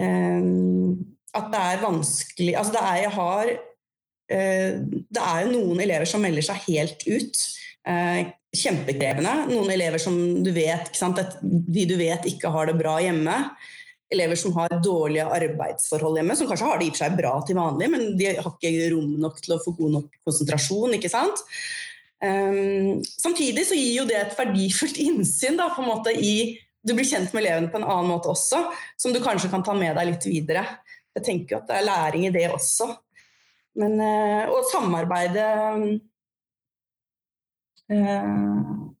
[0.00, 0.96] um,
[1.32, 4.70] at det er vanskelig Altså, det er jeg har eh,
[5.08, 7.44] Det er jo noen elever som melder seg helt ut.
[7.88, 9.32] Eh, kjempekrevende.
[9.50, 10.92] Noen elever som du vet,
[11.42, 13.36] de du vet ikke har det bra hjemme.
[14.12, 17.32] Elever som har dårlige arbeidsforhold hjemme, som kanskje har det i og for seg bra
[17.48, 20.98] til vanlig, men de har ikke rom nok til å få god nok konsentrasjon.
[20.98, 21.40] ikke sant?
[22.22, 26.92] Um, samtidig så gir jo det et verdifullt innsyn da, på en måte i Du
[26.94, 28.58] blir kjent med elevene på en annen måte også,
[28.98, 30.64] som du kanskje kan ta med deg litt videre.
[31.16, 32.88] Jeg tenker at det er læring i det også.
[33.80, 35.46] Men, uh, og samarbeide
[37.92, 38.92] uh,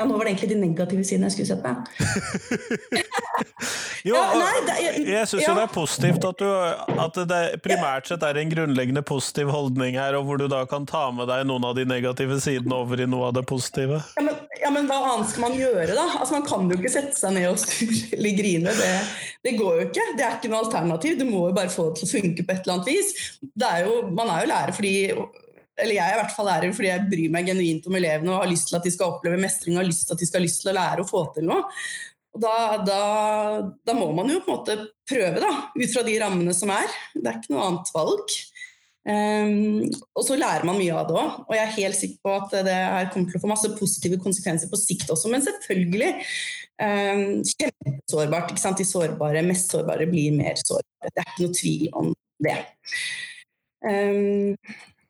[0.00, 1.70] ja, Nå var det egentlig de negative sidene jeg skulle sett på.
[4.00, 7.40] Jo, Ja, nei, det jeg, jeg syns jo det er positivt at, du, at det
[7.64, 11.28] primært sett er en grunnleggende positiv holdning her, og hvor du da kan ta med
[11.28, 14.00] deg noen av de negative sidene over i noe av det positive.
[14.16, 16.06] Ja men, ja, men hva annet skal man gjøre, da?
[16.16, 18.74] Altså, Man kan jo ikke sette seg ned og surre eller grine.
[18.80, 18.90] Det,
[19.44, 20.08] det går jo ikke.
[20.16, 21.20] Det er ikke noe alternativ.
[21.20, 23.12] Du må jo bare få det til å funke på et eller annet vis.
[23.52, 24.94] Det er jo, man er jo lærer fordi
[25.80, 28.44] eller jeg er i hvert fall lærer fordi jeg bryr meg genuint om elevene og
[28.44, 30.40] har lyst til at de skal oppleve mestring og har lyst til at de skal
[30.40, 31.66] ha lyst til å lære og få til noe.
[32.30, 32.54] Og da,
[32.86, 33.00] da,
[33.86, 34.76] da må man jo på en måte
[35.08, 36.92] prøve, da, ut fra de rammene som er.
[37.16, 38.36] Det er ikke noe annet valg.
[39.00, 42.34] Um, og så lærer man mye av det òg, og jeg er helt sikker på
[42.36, 45.30] at det her kommer til å få masse positive konsekvenser på sikt også.
[45.32, 46.10] Men selvfølgelig
[46.84, 48.52] um, kjempesårbart.
[48.52, 48.78] ikke sant?
[48.78, 51.10] De sårbare, mest sårbare blir mer sårbare.
[51.10, 52.14] Det er ikke noe tvil om
[52.46, 52.56] det.
[53.80, 54.54] Um,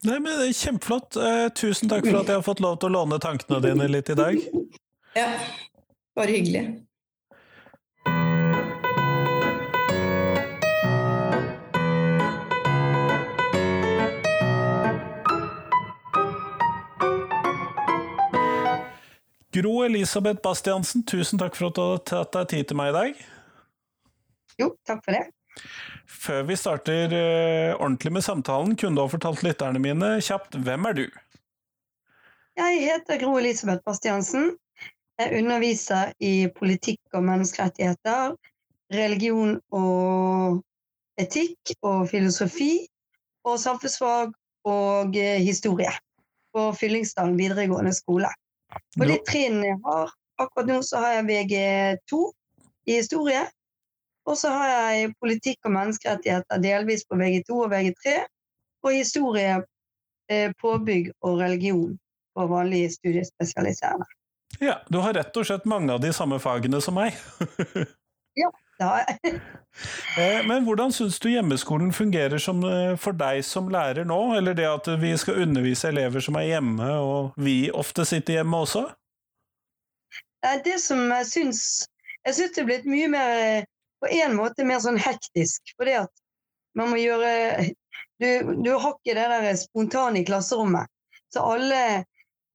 [0.01, 1.17] Nei, men det er Kjempeflott.
[1.21, 4.13] Eh, tusen takk for at jeg har fått lov til å låne tankene dine litt
[4.13, 4.39] i dag.
[5.11, 5.27] Ja,
[6.15, 6.61] bare hyggelig.
[19.51, 22.97] Gro Elisabeth Bastiansen, tusen takk for at du har tatt deg tid til meg i
[23.01, 23.25] dag.
[24.63, 25.27] Jo, takk for det.
[26.11, 30.89] Før vi starter uh, ordentlig med samtalen, kunne du ha fortalt lytterne mine kjapt hvem
[30.91, 31.05] er du?
[32.61, 34.53] Jeg heter Gro Elisabeth Bastiansen.
[35.21, 38.35] Jeg underviser i politikk og menneskerettigheter,
[38.95, 40.61] religion og
[41.21, 42.87] etikk og filosofi
[43.45, 44.33] og samfunnsfag
[44.69, 45.93] og eh, historie
[46.55, 48.31] på Fyllingsdalen videregående skole.
[48.97, 52.21] På de trinnene jeg har akkurat nå, så har jeg VG2
[52.91, 53.45] i historie.
[54.29, 58.17] Og så har jeg politikk og menneskerettigheter delvis på VG2 og VG3.
[58.85, 59.61] Og historie,
[60.31, 61.99] eh, påbygg og religion
[62.37, 64.07] på vanlig studiespesialiserende.
[64.59, 67.17] Ja, du har rett og slett mange av de samme fagene som meg.
[68.43, 69.41] ja, det har jeg.
[70.19, 74.17] Eh, men hvordan syns du hjemmeskolen fungerer som, eh, for deg som lærer nå?
[74.35, 78.59] Eller det at vi skal undervise elever som er hjemme, og vi ofte sitter hjemme
[78.67, 78.83] også?
[80.67, 81.61] Det som jeg syns
[82.27, 83.63] Jeg syns det er blitt mye mer
[84.01, 85.75] På en måte mer sånn hektisk.
[85.79, 86.25] Fordi at
[86.79, 87.71] man må gjøre
[88.21, 88.27] Du,
[88.61, 90.91] du har ikke det der spontane i klasserommet.
[91.33, 92.05] Så alle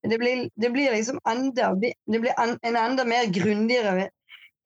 [0.05, 1.71] det blir, det blir, liksom enda,
[2.05, 4.09] det blir en, en enda mer grundigere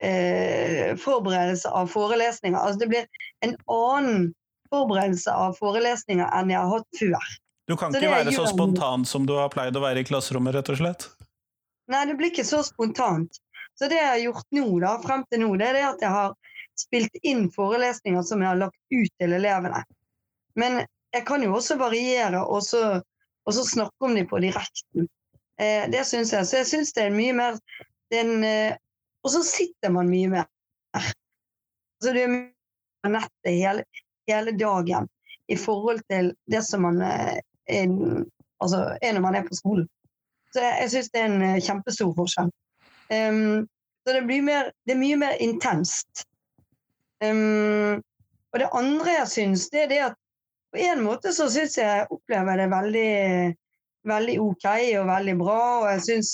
[0.04, 2.58] eh, forberedelse av forelesninger.
[2.58, 3.06] Altså det blir
[3.40, 4.34] en annen
[4.70, 7.32] forberedelse av forelesninger enn jeg har hatt før.
[7.70, 10.56] Du kan så ikke være så spontan som du har pleid å være i klasserommet,
[10.56, 11.08] rett og slett?
[11.90, 13.40] Nei, det blir ikke så spontant.
[13.78, 16.14] Så det jeg har gjort nå, da, frem til nå, det er det at jeg
[16.14, 16.34] har
[16.80, 19.82] spilt inn forelesninger som jeg har lagt ut til elevene.
[20.58, 20.82] Men
[21.14, 23.00] jeg kan jo også variere og så,
[23.46, 25.08] og så snakke om dem på direkten.
[25.60, 26.46] Eh, det syns jeg.
[26.46, 27.58] Så jeg syns det er mye mer
[28.10, 28.76] er eh,
[29.22, 30.46] og så sitter man mye mer.
[32.00, 33.84] Så det er nettet hele,
[34.30, 35.08] hele, dagen
[35.48, 37.40] i forhold til det som man er,
[38.60, 39.88] altså, er når man er på skolen.
[40.54, 42.50] Så jeg, jeg syns det er en eh, kjempestor forskjell.
[43.10, 43.68] Um,
[44.06, 46.24] så det, mer, det, er mye mer intenst.
[47.24, 48.00] Um,
[48.50, 50.18] og det andre jeg syns, det er det at
[50.70, 53.10] på en måte så syns jeg jeg opplever det veldig,
[54.10, 54.66] veldig OK
[55.00, 55.58] og veldig bra.
[55.82, 56.32] Og jeg syns,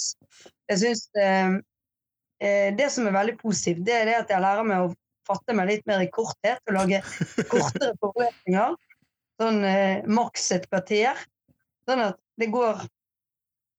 [0.70, 1.58] jeg syns um,
[2.78, 4.94] det som er veldig positivt, det er det at jeg lærer meg å
[5.26, 7.00] fatte meg litt mer i korthet og lage
[7.50, 8.76] kortere forelesninger.
[9.40, 11.18] Sånn eh, maks et kvarter.
[11.88, 12.86] Sånn at det går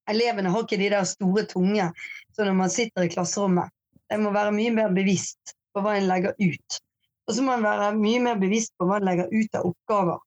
[0.07, 1.89] Elevene har ikke de der store, tunge
[2.31, 3.73] sånn når man sitter i klasserommet.
[4.07, 6.77] En må være mye mer bevisst på hva en legger ut.
[7.27, 10.23] Og så må en være mye mer bevisst på hva en legger ut av oppgaver.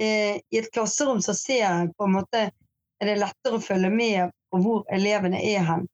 [0.00, 2.48] Eh, I et klasserom så ser jeg på en måte
[2.98, 5.86] er det lettere å følge med på hvor elevene er hen.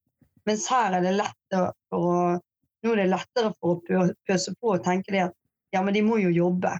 [0.49, 2.19] Mens her er det lettere for å
[2.85, 5.37] nå er det lettere for å pøse på og tenke det at
[5.73, 6.75] ja, men de må jo jobbe.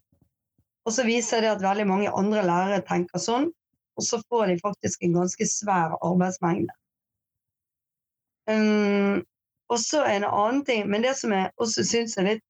[0.85, 3.49] Og så viser det at veldig mange andre lærere tenker sånn,
[3.97, 6.75] og så får de faktisk en ganske svær arbeidsmengde.
[8.51, 9.23] Um,
[9.73, 12.45] og så en annen ting, men det som jeg også syns er litt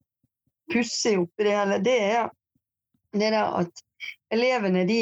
[0.73, 2.31] pussig oppi det hele, det er
[3.15, 3.83] det der at
[4.35, 5.01] elevene de,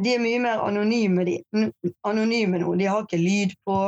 [0.00, 1.38] de er mye mer anonyme, de,
[2.06, 2.74] anonyme nå.
[2.80, 3.78] De har ikke lyd på,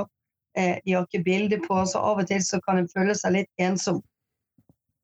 [0.58, 3.38] eh, de har ikke bilde på, så av og til så kan en føle seg
[3.38, 4.02] litt ensom.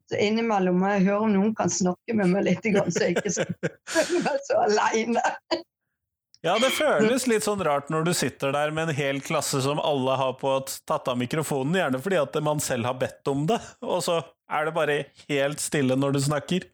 [0.09, 3.33] Så innimellom må jeg høre om noen kan snakke med meg litt, så jeg ikke
[4.25, 5.25] meg så aleine.
[6.47, 9.81] Ja, det føles litt sånn rart når du sitter der med en hel klasse som
[9.83, 10.53] alle har på
[10.87, 14.69] tatt av mikrofonen, gjerne fordi at man selv har bedt om det, og så er
[14.69, 16.69] det bare helt stille når du snakker.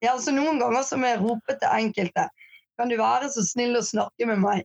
[0.00, 2.30] Ja, altså Noen ganger så må jeg rope til enkelte
[2.80, 4.62] Kan du være så snill å snakke med meg?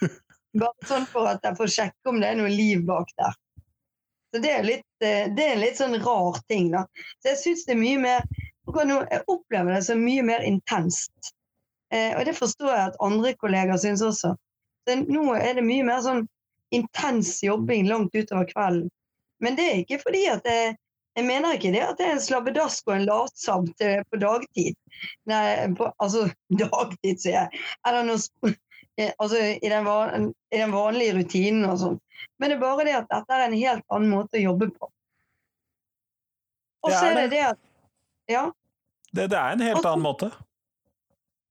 [0.58, 3.36] Bare sånn for at jeg får sjekke om det er noe liv bak der.
[4.34, 6.84] Så det er, litt, eh, det er litt sånn rar ting, da.
[7.22, 8.26] Så jeg syns det er mye mer
[8.64, 11.34] Jeg opplever det som mye mer intenst.
[11.94, 14.34] Eh, og det forstår jeg at andre kollegaer syns også.
[14.84, 16.24] Så nå er det mye mer sånn
[16.74, 18.90] intens jobbing langt utover kvelden.
[19.42, 20.74] Men det er ikke fordi at jeg,
[21.14, 24.76] jeg mener ikke det at det er en slabbedask og en latsabb på dagtid.
[25.30, 25.44] Nei,
[25.78, 26.26] på, altså
[26.64, 27.64] dagtid, sier jeg.
[27.86, 28.54] Eller noe
[28.96, 31.96] Eh, altså, i, den van, i, den vanlige rutinen og sånn.
[32.38, 34.90] Men det er bare det at dette er en helt annen måte å jobbe på.
[36.84, 37.62] Og så er det det at
[38.30, 38.48] Ja.
[39.14, 40.30] Det, det er en helt annen måte.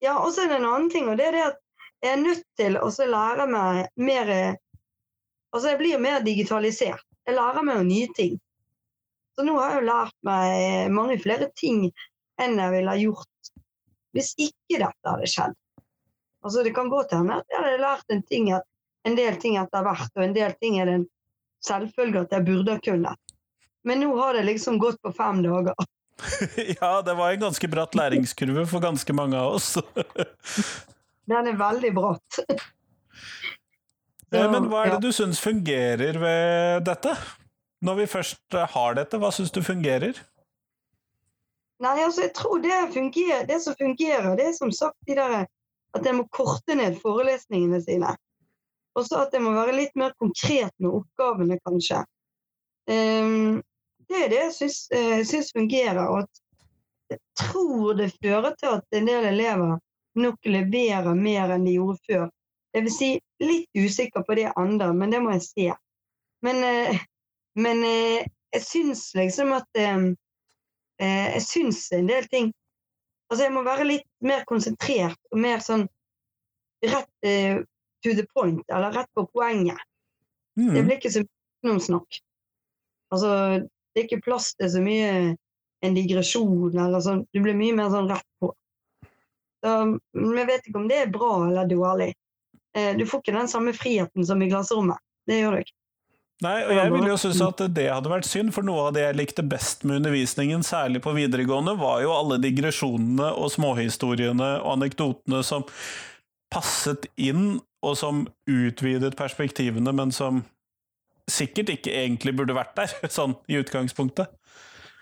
[0.04, 1.60] Ja, og så er det en annen ting, og det er det at
[2.04, 4.32] jeg er nødt til å lære meg mer
[5.54, 7.04] Altså, jeg blir mer digitalisert.
[7.28, 8.40] Jeg lærer meg nye ting.
[9.38, 11.84] Så nå har jeg jo lært meg mange flere ting
[12.42, 13.52] enn jeg ville ha gjort
[14.18, 15.54] hvis ikke dette hadde skjedd.
[16.42, 19.86] Altså, det kan godt hende at jeg hadde lært en, ting, en del ting etter
[19.86, 21.08] hvert, og en del ting er det en
[21.66, 23.38] selvfølge at jeg burde ha kunnet.
[23.86, 25.78] Men nå har det liksom gått på fem dager.
[26.82, 29.78] ja, det var en ganske bratt læringskurve for ganske mange av oss.
[31.30, 32.40] Den er veldig bratt.
[34.34, 37.14] Så, Men hva er det du syns fungerer ved dette?
[37.84, 40.18] Når vi først har dette, hva syns du fungerer?
[41.84, 45.44] Nei, altså jeg tror det, fungerer, det som fungerer, det er som sagt de der,
[45.94, 48.16] at jeg må korte ned forelesningene sine.
[48.96, 52.04] Og så at jeg må være litt mer konkret med oppgavene, kanskje.
[52.90, 53.62] Um,
[54.10, 54.80] det er det jeg syns,
[55.30, 56.04] syns fungerer.
[56.08, 56.28] Og
[57.14, 59.78] jeg tror det fører til at en del elever
[60.20, 62.26] nok leverer mer enn de gjorde før.
[62.74, 63.10] Det vil si,
[63.44, 65.68] litt usikker på det andre, men det må jeg se.
[66.46, 67.04] Men, eh,
[67.56, 70.12] men eh, jeg syns liksom at eh,
[71.04, 72.52] Jeg syns en del ting
[73.32, 75.88] Altså, jeg må være litt mer konsentrert og mer sånn
[76.86, 77.10] rett
[78.04, 79.80] to the point, eller rett på poenget.
[80.60, 80.74] Mm.
[80.76, 81.32] Det blir ikke så mye
[81.64, 82.20] utenomsnakk.
[83.16, 83.32] Altså,
[83.94, 85.14] det er ikke plass til så mye
[85.84, 87.24] en digresjon eller sånn.
[87.34, 88.52] Du blir mye mer sånn rett på.
[89.64, 89.78] Så,
[90.16, 92.12] jeg vet ikke om det er bra eller dårlig.
[92.76, 95.00] Eh, du får ikke den samme friheten som i klasserommet.
[95.28, 95.78] Det gjør du ikke.
[96.44, 99.06] Nei, og jeg ville jo synes at det hadde vært synd, for noe av det
[99.06, 104.74] jeg likte best med undervisningen, særlig på videregående, var jo alle digresjonene og småhistoriene og
[104.74, 105.64] anekdotene som
[106.52, 110.44] passet inn, og som utvidet perspektivene, men som
[111.32, 114.32] sikkert ikke egentlig burde vært der, sånn i utgangspunktet.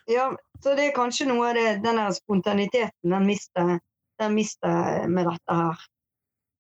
[0.10, 0.32] Ja,
[0.64, 3.78] så det er kanskje noe av det, den der spontaniteten den mister,
[4.22, 5.86] den mister med dette her.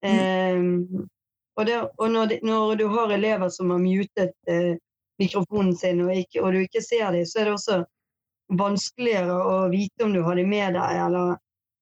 [0.01, 0.61] Mm.
[0.97, 1.09] Um,
[1.59, 4.77] og, det, og når, de, når, du har elever som har mutet eh,
[5.21, 7.79] mikrofonen sin, og, ikke, og, du ikke ser dem, så er det også
[8.57, 11.01] vanskeligere å vite om du har dem med deg.
[11.05, 11.35] Eller,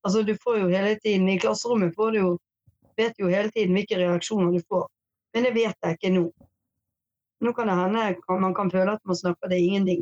[0.04, 2.32] altså du får jo hele tiden, I klasserommet får du jo,
[3.00, 4.88] vet du jo hele tiden hvilke reaksjoner du får.
[5.36, 6.28] Men det vet jeg ikke nå.
[7.40, 10.02] Nå kan det hende man kan føle at man snakker det er ingenting.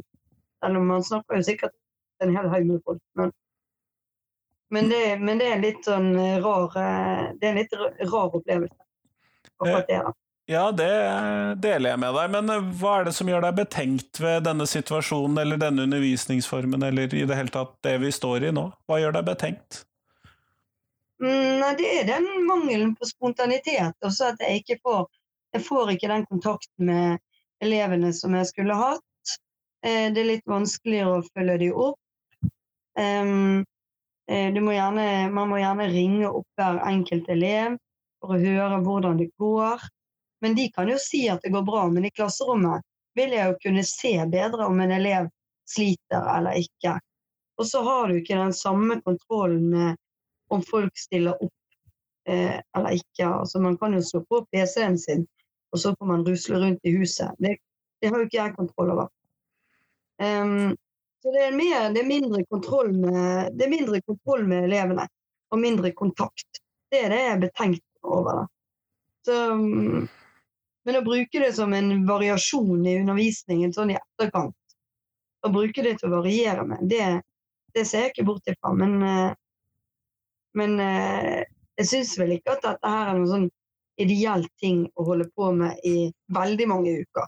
[0.65, 1.75] Eller man snakker jo sikkert
[2.23, 3.01] en hel haug med folk.
[3.15, 3.31] Men
[4.69, 7.75] men det, men det, er litt sånn eh, rar eh, Det er en litt
[8.11, 8.75] rar opplevelse.
[9.63, 9.99] Det,
[10.51, 10.89] ja, det
[11.63, 14.67] deler jeg med deg, men eh, hva er det som gjør deg betenkt ved denne
[14.69, 18.67] situasjonen eller denne undervisningsformen, eller i det hele tatt det vi står i nå?
[18.87, 19.81] Hva gjør deg betenkt?
[21.23, 23.95] Mm, nei, det er den mangelen på spontanitet.
[24.05, 25.07] Også at jeg ikke får
[25.55, 27.21] Jeg får ikke den kontakten med
[27.63, 29.03] elevene som jeg skulle hatt.
[29.81, 31.99] Det er litt vanskeligere å følge dem opp.
[34.27, 37.77] Eh, må gjerne, man må gjerne ringe opp hver enkelt elev
[38.19, 39.85] for å høre hvordan det går.
[40.41, 42.83] Men de kan jo si at det går bra, men i klasserommet
[43.17, 45.29] vil jeg jo kunne se bedre om en elev
[45.69, 46.97] sliter eller ikke.
[47.57, 49.95] Og så har du ikke den samme kontrollen med
[50.53, 53.25] om folk stiller opp eh, eller ikke.
[53.25, 55.25] Altså, man kan jo slå på PC-en sin,
[55.71, 57.31] og så får man rusle rundt i huset.
[57.37, 57.57] Det,
[58.01, 59.09] det har jo ikke jeg kontroll over.
[60.21, 60.75] Um,
[61.23, 65.07] så det er, mer, det, er med, det er mindre kontroll med elevene,
[65.51, 66.61] og mindre kontakt.
[66.91, 68.45] Det er det jeg er betenkt over.
[69.27, 74.55] Så, men å bruke det som en variasjon i undervisningen sånn i etterkant,
[75.43, 77.03] å bruke det til å variere med, det,
[77.75, 78.71] det ser jeg ikke bort ifra.
[78.77, 78.95] Men,
[80.57, 83.49] men jeg syns vel ikke at dette her er noe sånn
[83.97, 87.27] ideell ting å holde på med i veldig mange uker.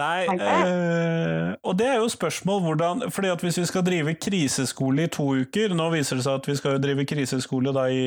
[0.00, 5.02] Nei, eh, og det er jo spørsmål hvordan fordi at Hvis vi skal drive kriseskole
[5.04, 8.04] i to uker Nå viser det seg at vi skal drive kriseskole da i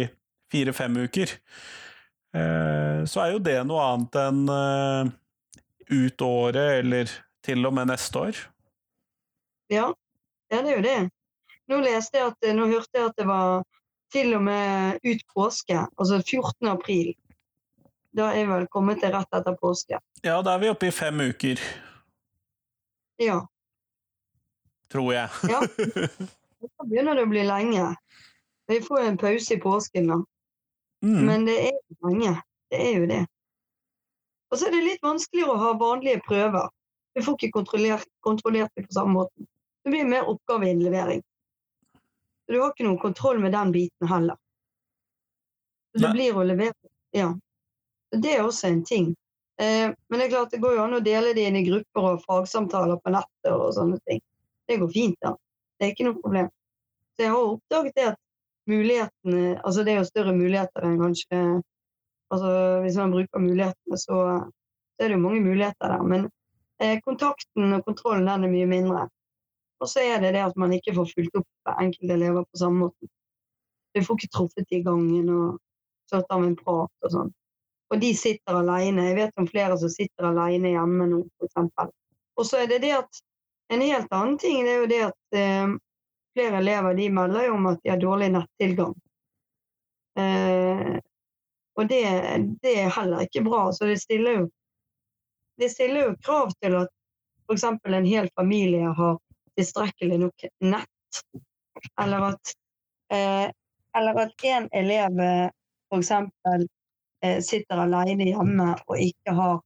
[0.53, 1.33] fire-fem uker.
[2.33, 5.11] Eh, så er jo det noe annet enn eh,
[5.93, 7.09] ut året, eller
[7.45, 8.41] til og med neste år.
[9.73, 9.87] Ja,
[10.53, 10.99] ja det er jo det.
[11.71, 13.63] Nå leste jeg at, nå hørte jeg at det var
[14.13, 16.69] til og med ut påske, altså 14.
[16.71, 17.13] april.
[18.13, 19.97] Da er jeg vel kommet til rett etter påske.
[20.23, 21.61] Ja, da er vi oppe i fem uker.
[23.21, 23.41] Ja.
[24.93, 25.29] Tror jeg.
[25.49, 25.61] ja.
[26.63, 27.89] Da begynner det å bli lenge.
[28.71, 30.19] Vi får en pause i påsken, da.
[31.03, 31.17] Mm.
[31.27, 32.37] Men det er jo lenge.
[32.71, 33.17] Det er jo det.
[34.53, 36.69] Og så er det litt vanskeligere å ha vanlige prøver.
[37.17, 39.47] Vi får ikke kontrollert, kontrollert det på samme måte.
[39.83, 41.19] Det blir mer oppgaveinnlevering.
[42.47, 44.37] Du har ikke noen kontroll med den biten heller.
[45.93, 46.89] Det blir å levere.
[47.13, 47.29] Ja.
[48.13, 49.13] Det er også en ting.
[49.61, 52.09] Eh, men det er klart det går jo an å dele det inn i grupper
[52.09, 54.21] og fagsamtaler på nettet og sånne ting.
[54.67, 55.35] Det går fint, da.
[55.77, 56.49] Det er ikke noe problem.
[57.13, 58.19] Så jeg har oppdaget det at
[58.69, 61.39] mulighetene Altså det er jo større muligheter enn kanskje
[62.33, 64.19] Altså hvis man bruker mulighetene, så,
[64.95, 66.05] så er det jo mange muligheter der.
[66.07, 66.23] Men
[66.81, 69.03] eh, kontakten og kontrollen den er mye mindre.
[69.83, 72.85] Og så er det det at man ikke får fulgt opp enkelte elever på samme
[72.85, 73.09] måte.
[73.93, 75.57] Du får ikke truffet de i gangen og
[76.11, 77.33] tatt av en prat og sånn.
[77.91, 79.09] Og de sitter alene.
[79.09, 81.91] Jeg vet om flere som sitter alene hjemme nå, f.eks.
[82.39, 83.21] Og så er det det at
[83.73, 85.75] en helt annen ting det er jo det at eh,
[86.33, 88.95] flere elever de melder jo om at de har dårlig nettilgang.
[90.19, 90.95] Eh,
[91.75, 92.01] og det,
[92.63, 93.67] det, er heller ikke bra.
[93.73, 94.49] Så det stiller jo,
[95.61, 96.91] det stiller jo krav til at
[97.49, 97.65] f.eks.
[97.67, 99.19] en hel familie har
[99.57, 101.23] tilstrekkelig nok nett.
[102.01, 102.53] Eller at,
[103.13, 103.51] eh,
[103.97, 105.19] eller at en elev
[105.93, 106.11] f.eks.
[107.23, 109.59] Eh, sitter alene hjemme og ikke har,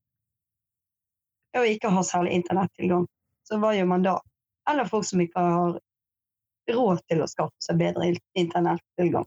[1.58, 3.08] og ikke har særlig internettilgang.
[3.48, 4.20] Så hva gjør man da?
[4.70, 5.80] Eller folk som ikke har
[6.70, 9.26] råd til å skaffe seg bedre internettilgang.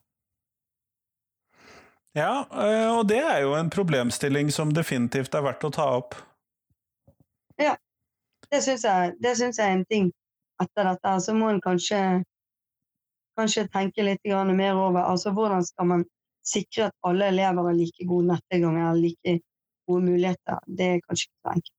[2.14, 6.14] Ja, eh, og det er jo en problemstilling som definitivt er verdt å ta opp.
[7.58, 7.74] Ja,
[8.50, 10.10] det syns jeg, jeg, er en ting
[10.62, 11.14] etter dette.
[11.24, 12.00] Så må en kanskje,
[13.38, 16.04] kanskje tenke litt mer over altså, hvordan skal man
[16.46, 19.40] sikre at alle elever har like god nettilgang eller like
[19.88, 20.58] gode muligheter.
[20.66, 21.76] Det er kanskje ikke så enkelt.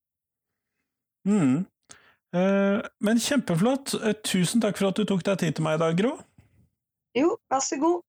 [1.28, 1.58] Mm.
[2.36, 3.96] Eh, men kjempeflott.
[4.04, 6.16] Eh, tusen takk for at du tok deg tid til meg i dag, Gro.
[7.18, 8.02] Jo, vær så god.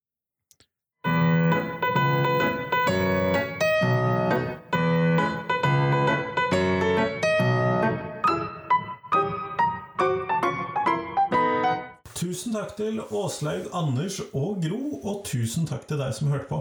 [12.23, 16.59] Tusen takk til Åslaug, Anders og Gro, og tusen takk til deg som hørte på.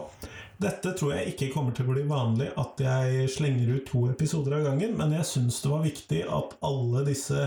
[0.58, 4.56] Dette tror jeg ikke kommer til å bli vanlig at jeg slenger ut to episoder
[4.58, 7.44] av gangen, men jeg syns det var viktig at alle disse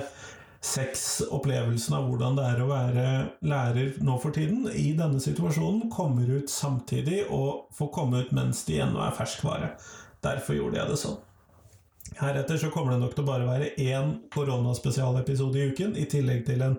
[0.63, 3.07] seks opplevelsene av hvordan det er å være
[3.51, 8.63] lærer nå for tiden, i denne situasjonen, kommer ut samtidig og får komme ut mens
[8.69, 9.73] de ennå er ferskvare.
[10.23, 11.19] Derfor gjorde jeg det sånn.
[12.21, 16.47] Heretter så kommer det nok til å bare være én koronaspesialepisode i uken, i tillegg
[16.47, 16.79] til en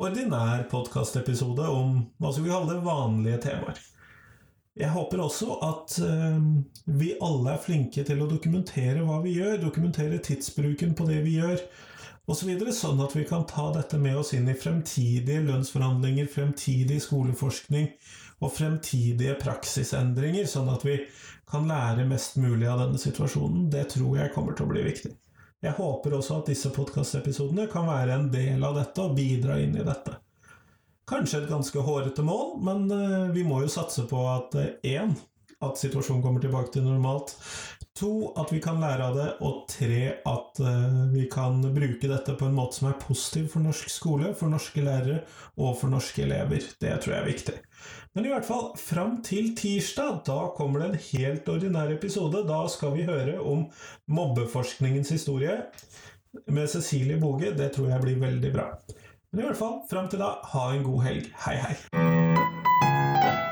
[0.00, 3.80] ordinær podkastepisode om hva skal vi kalle det, vanlige temaer.
[4.80, 6.38] Jeg håper også at uh,
[7.00, 11.36] vi alle er flinke til å dokumentere hva vi gjør, dokumentere tidsbruken på det vi
[11.36, 11.60] gjør,
[12.30, 17.00] osv., så sånn at vi kan ta dette med oss inn i fremtidige lønnsforhandlinger, fremtidig
[17.04, 17.90] skoleforskning
[18.40, 21.00] og fremtidige praksisendringer, sånn at vi
[21.50, 23.68] kan lære mest mulig av denne situasjonen.
[23.72, 25.12] Det tror jeg kommer til å bli viktig.
[25.60, 29.76] Jeg håper også at disse podkastepisodene kan være en del av dette og bidra inn
[29.76, 30.16] i dette.
[31.10, 35.26] Kanskje et ganske hårete mål, men eh, vi må jo satse på at én, eh,
[35.60, 37.34] at situasjonen kommer tilbake til normalt.
[37.98, 39.26] To, at vi kan lære av det.
[39.44, 43.66] Og tre, at uh, vi kan bruke dette på en måte som er positiv for
[43.66, 45.18] norsk skole, for norske lærere
[45.60, 46.64] og for norske elever.
[46.80, 47.56] Det tror jeg er viktig.
[48.14, 52.42] Men i hvert fall, fram til tirsdag, da kommer det en helt ordinær episode.
[52.48, 53.68] Da skal vi høre om
[54.10, 55.60] mobbeforskningens historie
[56.46, 57.54] med Cecilie Boge.
[57.54, 58.66] Det tror jeg blir veldig bra.
[59.30, 61.30] Men i hvert fall, fram til da, ha en god helg.
[61.46, 63.49] Hei, hei.